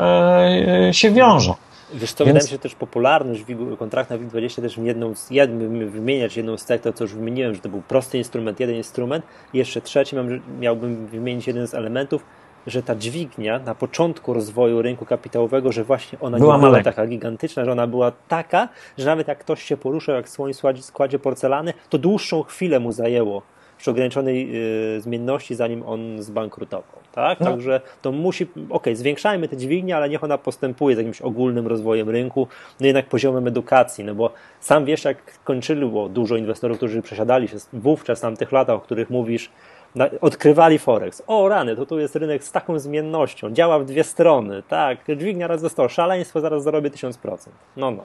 e, 0.89 0.93
się 0.93 1.11
wiążą. 1.11 1.55
Wiesz 1.93 2.13
co, 2.13 2.25
Więc... 2.25 2.33
wydaje 2.33 2.43
mi 2.43 2.49
się 2.49 2.59
też 2.59 2.75
popularność 2.75 3.45
kontrakt 3.79 4.09
na 4.09 4.17
WIG20 4.17 4.61
też 4.61 4.77
jedną 4.77 5.13
jednym, 5.31 5.89
wymieniać 5.89 6.37
jedną 6.37 6.57
z 6.57 6.65
tych, 6.65 6.81
to 6.81 6.93
co 6.93 7.03
już 7.03 7.13
wymieniłem, 7.13 7.55
że 7.55 7.61
to 7.61 7.69
był 7.69 7.81
prosty 7.81 8.17
instrument, 8.17 8.59
jeden 8.59 8.75
instrument 8.75 9.25
i 9.53 9.57
jeszcze 9.57 9.81
trzeci 9.81 10.15
mam, 10.15 10.41
miałbym 10.59 11.07
wymienić 11.07 11.47
jeden 11.47 11.67
z 11.67 11.73
elementów, 11.73 12.25
że 12.67 12.83
ta 12.83 12.95
dźwignia 12.95 13.59
na 13.59 13.75
początku 13.75 14.33
rozwoju 14.33 14.81
rynku 14.81 15.05
kapitałowego, 15.05 15.71
że 15.71 15.83
właśnie 15.83 16.19
ona 16.19 16.37
była 16.37 16.55
nie 16.57 16.61
była 16.61 16.83
taka 16.83 17.07
gigantyczna, 17.07 17.65
że 17.65 17.71
ona 17.71 17.87
była 17.87 18.11
taka, 18.11 18.69
że 18.97 19.05
nawet 19.05 19.27
jak 19.27 19.39
ktoś 19.39 19.63
się 19.63 19.77
poruszał 19.77 20.15
jak 20.15 20.25
w 20.25 20.29
swoim 20.29 20.53
składzie 20.81 21.19
porcelany, 21.19 21.73
to 21.89 21.97
dłuższą 21.97 22.43
chwilę 22.43 22.79
mu 22.79 22.91
zajęło 22.91 23.41
przy 23.77 23.91
ograniczonej 23.91 24.49
y, 24.97 25.01
zmienności, 25.01 25.55
zanim 25.55 25.83
on 25.83 26.21
zbankrutował. 26.21 27.05
Tak? 27.11 27.39
No. 27.39 27.45
Także 27.45 27.81
to 28.01 28.11
musi, 28.11 28.47
ok, 28.69 28.85
zwiększajmy 28.93 29.47
te 29.47 29.57
dźwignie, 29.57 29.97
ale 29.97 30.09
niech 30.09 30.23
ona 30.23 30.37
postępuje 30.37 30.95
z 30.95 30.97
jakimś 30.97 31.21
ogólnym 31.21 31.67
rozwojem 31.67 32.09
rynku, 32.09 32.47
no 32.79 32.85
jednak 32.85 33.05
poziomem 33.05 33.47
edukacji, 33.47 34.03
no 34.03 34.15
bo 34.15 34.31
sam 34.59 34.85
wiesz, 34.85 35.05
jak 35.05 35.39
kończyło 35.43 36.09
dużo 36.09 36.35
inwestorów, 36.35 36.77
którzy 36.77 37.01
przesiadali 37.01 37.47
się 37.47 37.57
wówczas, 37.73 38.21
w 38.25 38.37
tych 38.37 38.51
latach, 38.51 38.75
o 38.75 38.79
których 38.79 39.09
mówisz, 39.09 39.51
odkrywali 40.21 40.79
Forex. 40.79 41.23
O 41.27 41.49
rany, 41.49 41.75
to 41.75 41.85
tu 41.85 41.99
jest 41.99 42.15
rynek 42.15 42.43
z 42.43 42.51
taką 42.51 42.79
zmiennością, 42.79 43.51
działa 43.51 43.79
w 43.79 43.85
dwie 43.85 44.03
strony, 44.03 44.63
tak, 44.67 44.97
dźwignia 45.17 45.47
raz 45.47 45.61
za 45.61 45.69
100, 45.69 45.89
szaleństwo, 45.89 46.41
zaraz 46.41 46.63
zarobię 46.63 46.89
1000%. 46.89 47.37
No, 47.77 47.91
no. 47.91 48.03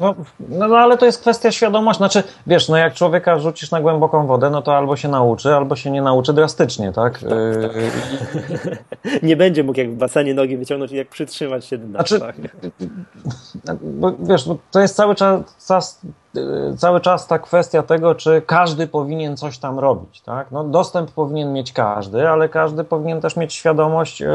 No, 0.00 0.14
no, 0.48 0.68
no, 0.68 0.76
ale 0.76 0.98
to 0.98 1.06
jest 1.06 1.20
kwestia 1.20 1.52
świadomości. 1.52 1.98
Znaczy, 1.98 2.22
wiesz, 2.46 2.68
no 2.68 2.76
jak 2.76 2.94
człowieka 2.94 3.38
rzucisz 3.38 3.70
na 3.70 3.80
głęboką 3.80 4.26
wodę, 4.26 4.50
no 4.50 4.62
to 4.62 4.76
albo 4.76 4.96
się 4.96 5.08
nauczy, 5.08 5.54
albo 5.54 5.76
się 5.76 5.90
nie 5.90 6.02
nauczy 6.02 6.32
drastycznie, 6.32 6.92
tak? 6.92 7.18
tak, 7.18 7.28
tak. 7.62 9.22
nie 9.22 9.36
będzie 9.36 9.64
mógł 9.64 9.78
jak 9.78 9.90
w 9.90 9.96
basenie 9.96 10.34
nogi 10.34 10.56
wyciągnąć 10.56 10.92
i 10.92 10.96
jak 10.96 11.08
przytrzymać 11.08 11.64
się 11.64 11.78
dna. 11.78 11.98
Znaczy, 11.98 12.20
tak. 12.20 12.36
bo, 13.82 14.12
wiesz, 14.20 14.48
bo 14.48 14.58
to 14.70 14.80
jest 14.80 14.96
cały 14.96 15.14
czas, 15.14 15.40
czas, 15.66 16.00
cały 16.76 17.00
czas 17.00 17.26
ta 17.26 17.38
kwestia 17.38 17.82
tego, 17.82 18.14
czy 18.14 18.42
każdy 18.46 18.86
powinien 18.86 19.36
coś 19.36 19.58
tam 19.58 19.78
robić, 19.78 20.20
tak? 20.20 20.50
No, 20.50 20.64
dostęp 20.64 21.10
powinien 21.10 21.52
mieć 21.52 21.72
każdy, 21.72 22.28
ale 22.28 22.48
każdy 22.48 22.84
powinien 22.84 23.20
też 23.20 23.36
mieć 23.36 23.54
świadomość 23.54 24.22
e, 24.22 24.28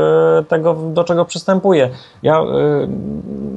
tego, 0.48 0.74
do 0.74 1.04
czego 1.04 1.26
przystępuje. 1.26 1.90
Ja, 2.24 2.40
e, 2.40 2.46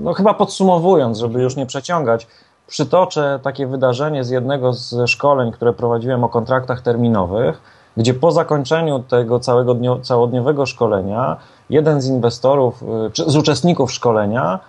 no 0.02 0.12
chyba 0.12 0.34
podsumowując, 0.34 1.18
żeby 1.18 1.42
już 1.42 1.56
nie 1.56 1.66
przeciągać, 1.66 2.26
przytoczę 2.66 3.40
takie 3.42 3.66
wydarzenie 3.66 4.24
z 4.24 4.30
jednego 4.30 4.72
z 4.72 5.10
szkoleń, 5.10 5.52
które 5.52 5.72
prowadziłem 5.72 6.24
o 6.24 6.28
kontraktach 6.28 6.80
terminowych, 6.80 7.60
gdzie 7.96 8.14
po 8.14 8.32
zakończeniu 8.32 8.98
tego 8.98 9.40
całego 9.40 9.74
dnio, 9.74 9.98
całodniowego 9.98 10.66
szkolenia 10.66 11.36
jeden 11.70 12.00
z 12.00 12.08
inwestorów, 12.08 12.82
y, 12.82 13.10
czy 13.10 13.30
z 13.30 13.36
uczestników 13.36 13.92
szkolenia 13.92 14.60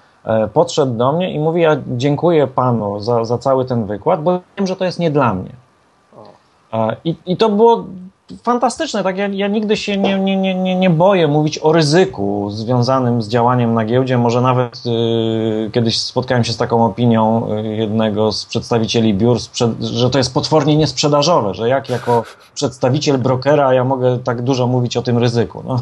podszedł 0.54 0.94
do 0.94 1.12
mnie 1.12 1.34
i 1.34 1.40
mówi: 1.40 1.62
Ja 1.62 1.78
dziękuję 1.88 2.48
panu 2.48 3.00
za, 3.00 3.26
za 3.26 3.38
cały 3.38 3.66
ten 3.66 3.86
wykład, 3.86 4.24
bo 4.24 4.40
wiem, 4.58 4.68
że 4.68 4.76
to 4.76 4.86
jest 4.86 5.00
nie 5.00 5.12
dla 5.12 5.34
mnie. 5.34 5.52
I, 7.04 7.16
I 7.26 7.38
to 7.38 7.50
było 7.50 7.86
fantastyczne. 8.44 9.04
Tak, 9.04 9.18
ja, 9.18 9.28
ja 9.28 9.48
nigdy 9.48 9.78
się 9.78 9.98
nie, 9.98 10.20
nie, 10.20 10.56
nie, 10.56 10.76
nie 10.76 10.90
boję 10.90 11.28
mówić 11.28 11.60
o 11.60 11.72
ryzyku 11.72 12.50
związanym 12.52 13.22
z 13.22 13.28
działaniem 13.28 13.74
na 13.74 13.86
giełdzie. 13.86 14.18
Może 14.18 14.42
nawet 14.42 14.84
y, 14.86 15.72
kiedyś 15.72 16.02
spotkałem 16.02 16.44
się 16.44 16.54
z 16.54 16.58
taką 16.58 16.86
opinią 16.86 17.52
y, 17.54 17.76
jednego 17.76 18.32
z 18.32 18.46
przedstawicieli 18.46 19.14
biur, 19.14 19.38
że 19.80 20.10
to 20.10 20.18
jest 20.18 20.34
potwornie 20.34 20.78
niesprzedażowe, 20.78 21.54
że 21.54 21.70
jak 21.70 21.90
jako 21.90 22.24
przedstawiciel 22.54 23.18
brokera 23.18 23.74
ja 23.74 23.84
mogę 23.84 24.20
tak 24.20 24.42
dużo 24.42 24.68
mówić 24.68 24.98
o 24.98 25.02
tym 25.02 25.18
ryzyku. 25.18 25.64
No, 25.68 25.80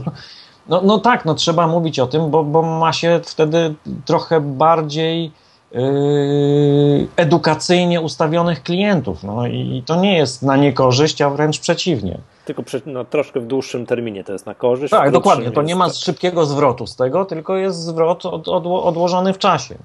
no, 0.70 0.82
no 0.84 1.00
tak, 1.00 1.26
no 1.26 1.36
trzeba 1.36 1.68
mówić 1.68 2.00
o 2.00 2.08
tym, 2.08 2.30
bo, 2.30 2.44
bo 2.44 2.62
ma 2.62 2.94
się 2.94 3.22
wtedy 3.24 3.74
trochę 4.06 4.42
bardziej 4.42 5.32
Yy, 5.74 7.08
edukacyjnie 7.16 8.02
ustawionych 8.02 8.64
klientów. 8.64 9.24
No 9.24 9.48
i 9.48 9.84
to 9.86 9.96
nie 9.96 10.18
jest 10.18 10.42
na 10.42 10.58
niekorzyść, 10.58 11.22
a 11.22 11.30
wręcz 11.30 11.60
przeciwnie. 11.60 12.18
Tylko 12.46 12.64
przy, 12.64 12.82
no, 12.86 13.06
troszkę 13.06 13.40
w 13.40 13.48
dłuższym 13.48 13.86
terminie 13.86 14.24
to 14.24 14.34
jest 14.34 14.46
na 14.46 14.56
korzyść. 14.56 14.92
Tak, 14.92 15.12
dokładnie. 15.12 15.52
To 15.52 15.62
nie 15.62 15.76
ma 15.76 15.88
tak. 15.88 15.96
szybkiego 15.96 16.46
zwrotu 16.46 16.88
z 16.88 16.96
tego, 16.96 17.26
tylko 17.26 17.58
jest 17.58 17.80
zwrot 17.80 18.26
od, 18.26 18.48
od, 18.48 18.66
odłożony 18.66 19.34
w 19.34 19.38
czasie 19.38 19.76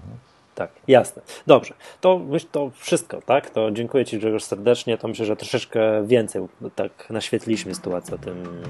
tak, 0.58 0.70
jasne. 0.88 1.22
Dobrze, 1.46 1.74
to, 2.00 2.20
to 2.52 2.70
wszystko, 2.74 3.22
tak? 3.22 3.50
To 3.50 3.70
dziękuję 3.70 4.04
Ci 4.04 4.18
Grzegorz 4.18 4.44
serdecznie. 4.44 4.98
To 4.98 5.08
myślę, 5.08 5.26
że 5.26 5.36
troszeczkę 5.36 6.06
więcej 6.06 6.42
tak 6.74 7.10
naświetliliśmy 7.10 7.74
sytuację 7.74 8.14
o 8.14 8.18
tym 8.18 8.62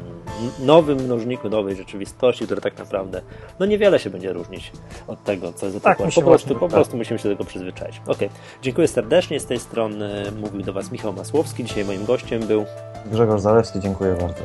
nowym 0.58 0.98
mnożniku, 0.98 1.48
nowej 1.48 1.76
rzeczywistości, 1.76 2.44
które 2.44 2.60
tak 2.60 2.78
naprawdę 2.78 3.22
no 3.58 3.66
niewiele 3.66 3.98
się 3.98 4.10
będzie 4.10 4.32
różnić 4.32 4.72
od 5.06 5.24
tego, 5.24 5.52
co 5.52 5.66
jest 5.66 5.82
tak, 5.82 5.98
po, 5.98 6.22
prostu, 6.22 6.54
po 6.54 6.68
prostu 6.68 6.96
musimy 6.96 7.18
się 7.18 7.28
do 7.28 7.34
tego 7.34 7.44
przyzwyczaić. 7.44 8.00
Ok, 8.06 8.18
dziękuję 8.62 8.88
serdecznie. 8.88 9.40
Z 9.40 9.46
tej 9.46 9.58
strony 9.58 10.32
mówił 10.40 10.62
do 10.62 10.72
Was 10.72 10.92
Michał 10.92 11.12
Masłowski. 11.12 11.64
Dzisiaj 11.64 11.84
moim 11.84 12.04
gościem 12.04 12.42
był 12.42 12.64
Grzegorz 13.06 13.40
Zalewski. 13.40 13.80
Dziękuję 13.80 14.14
bardzo. 14.14 14.42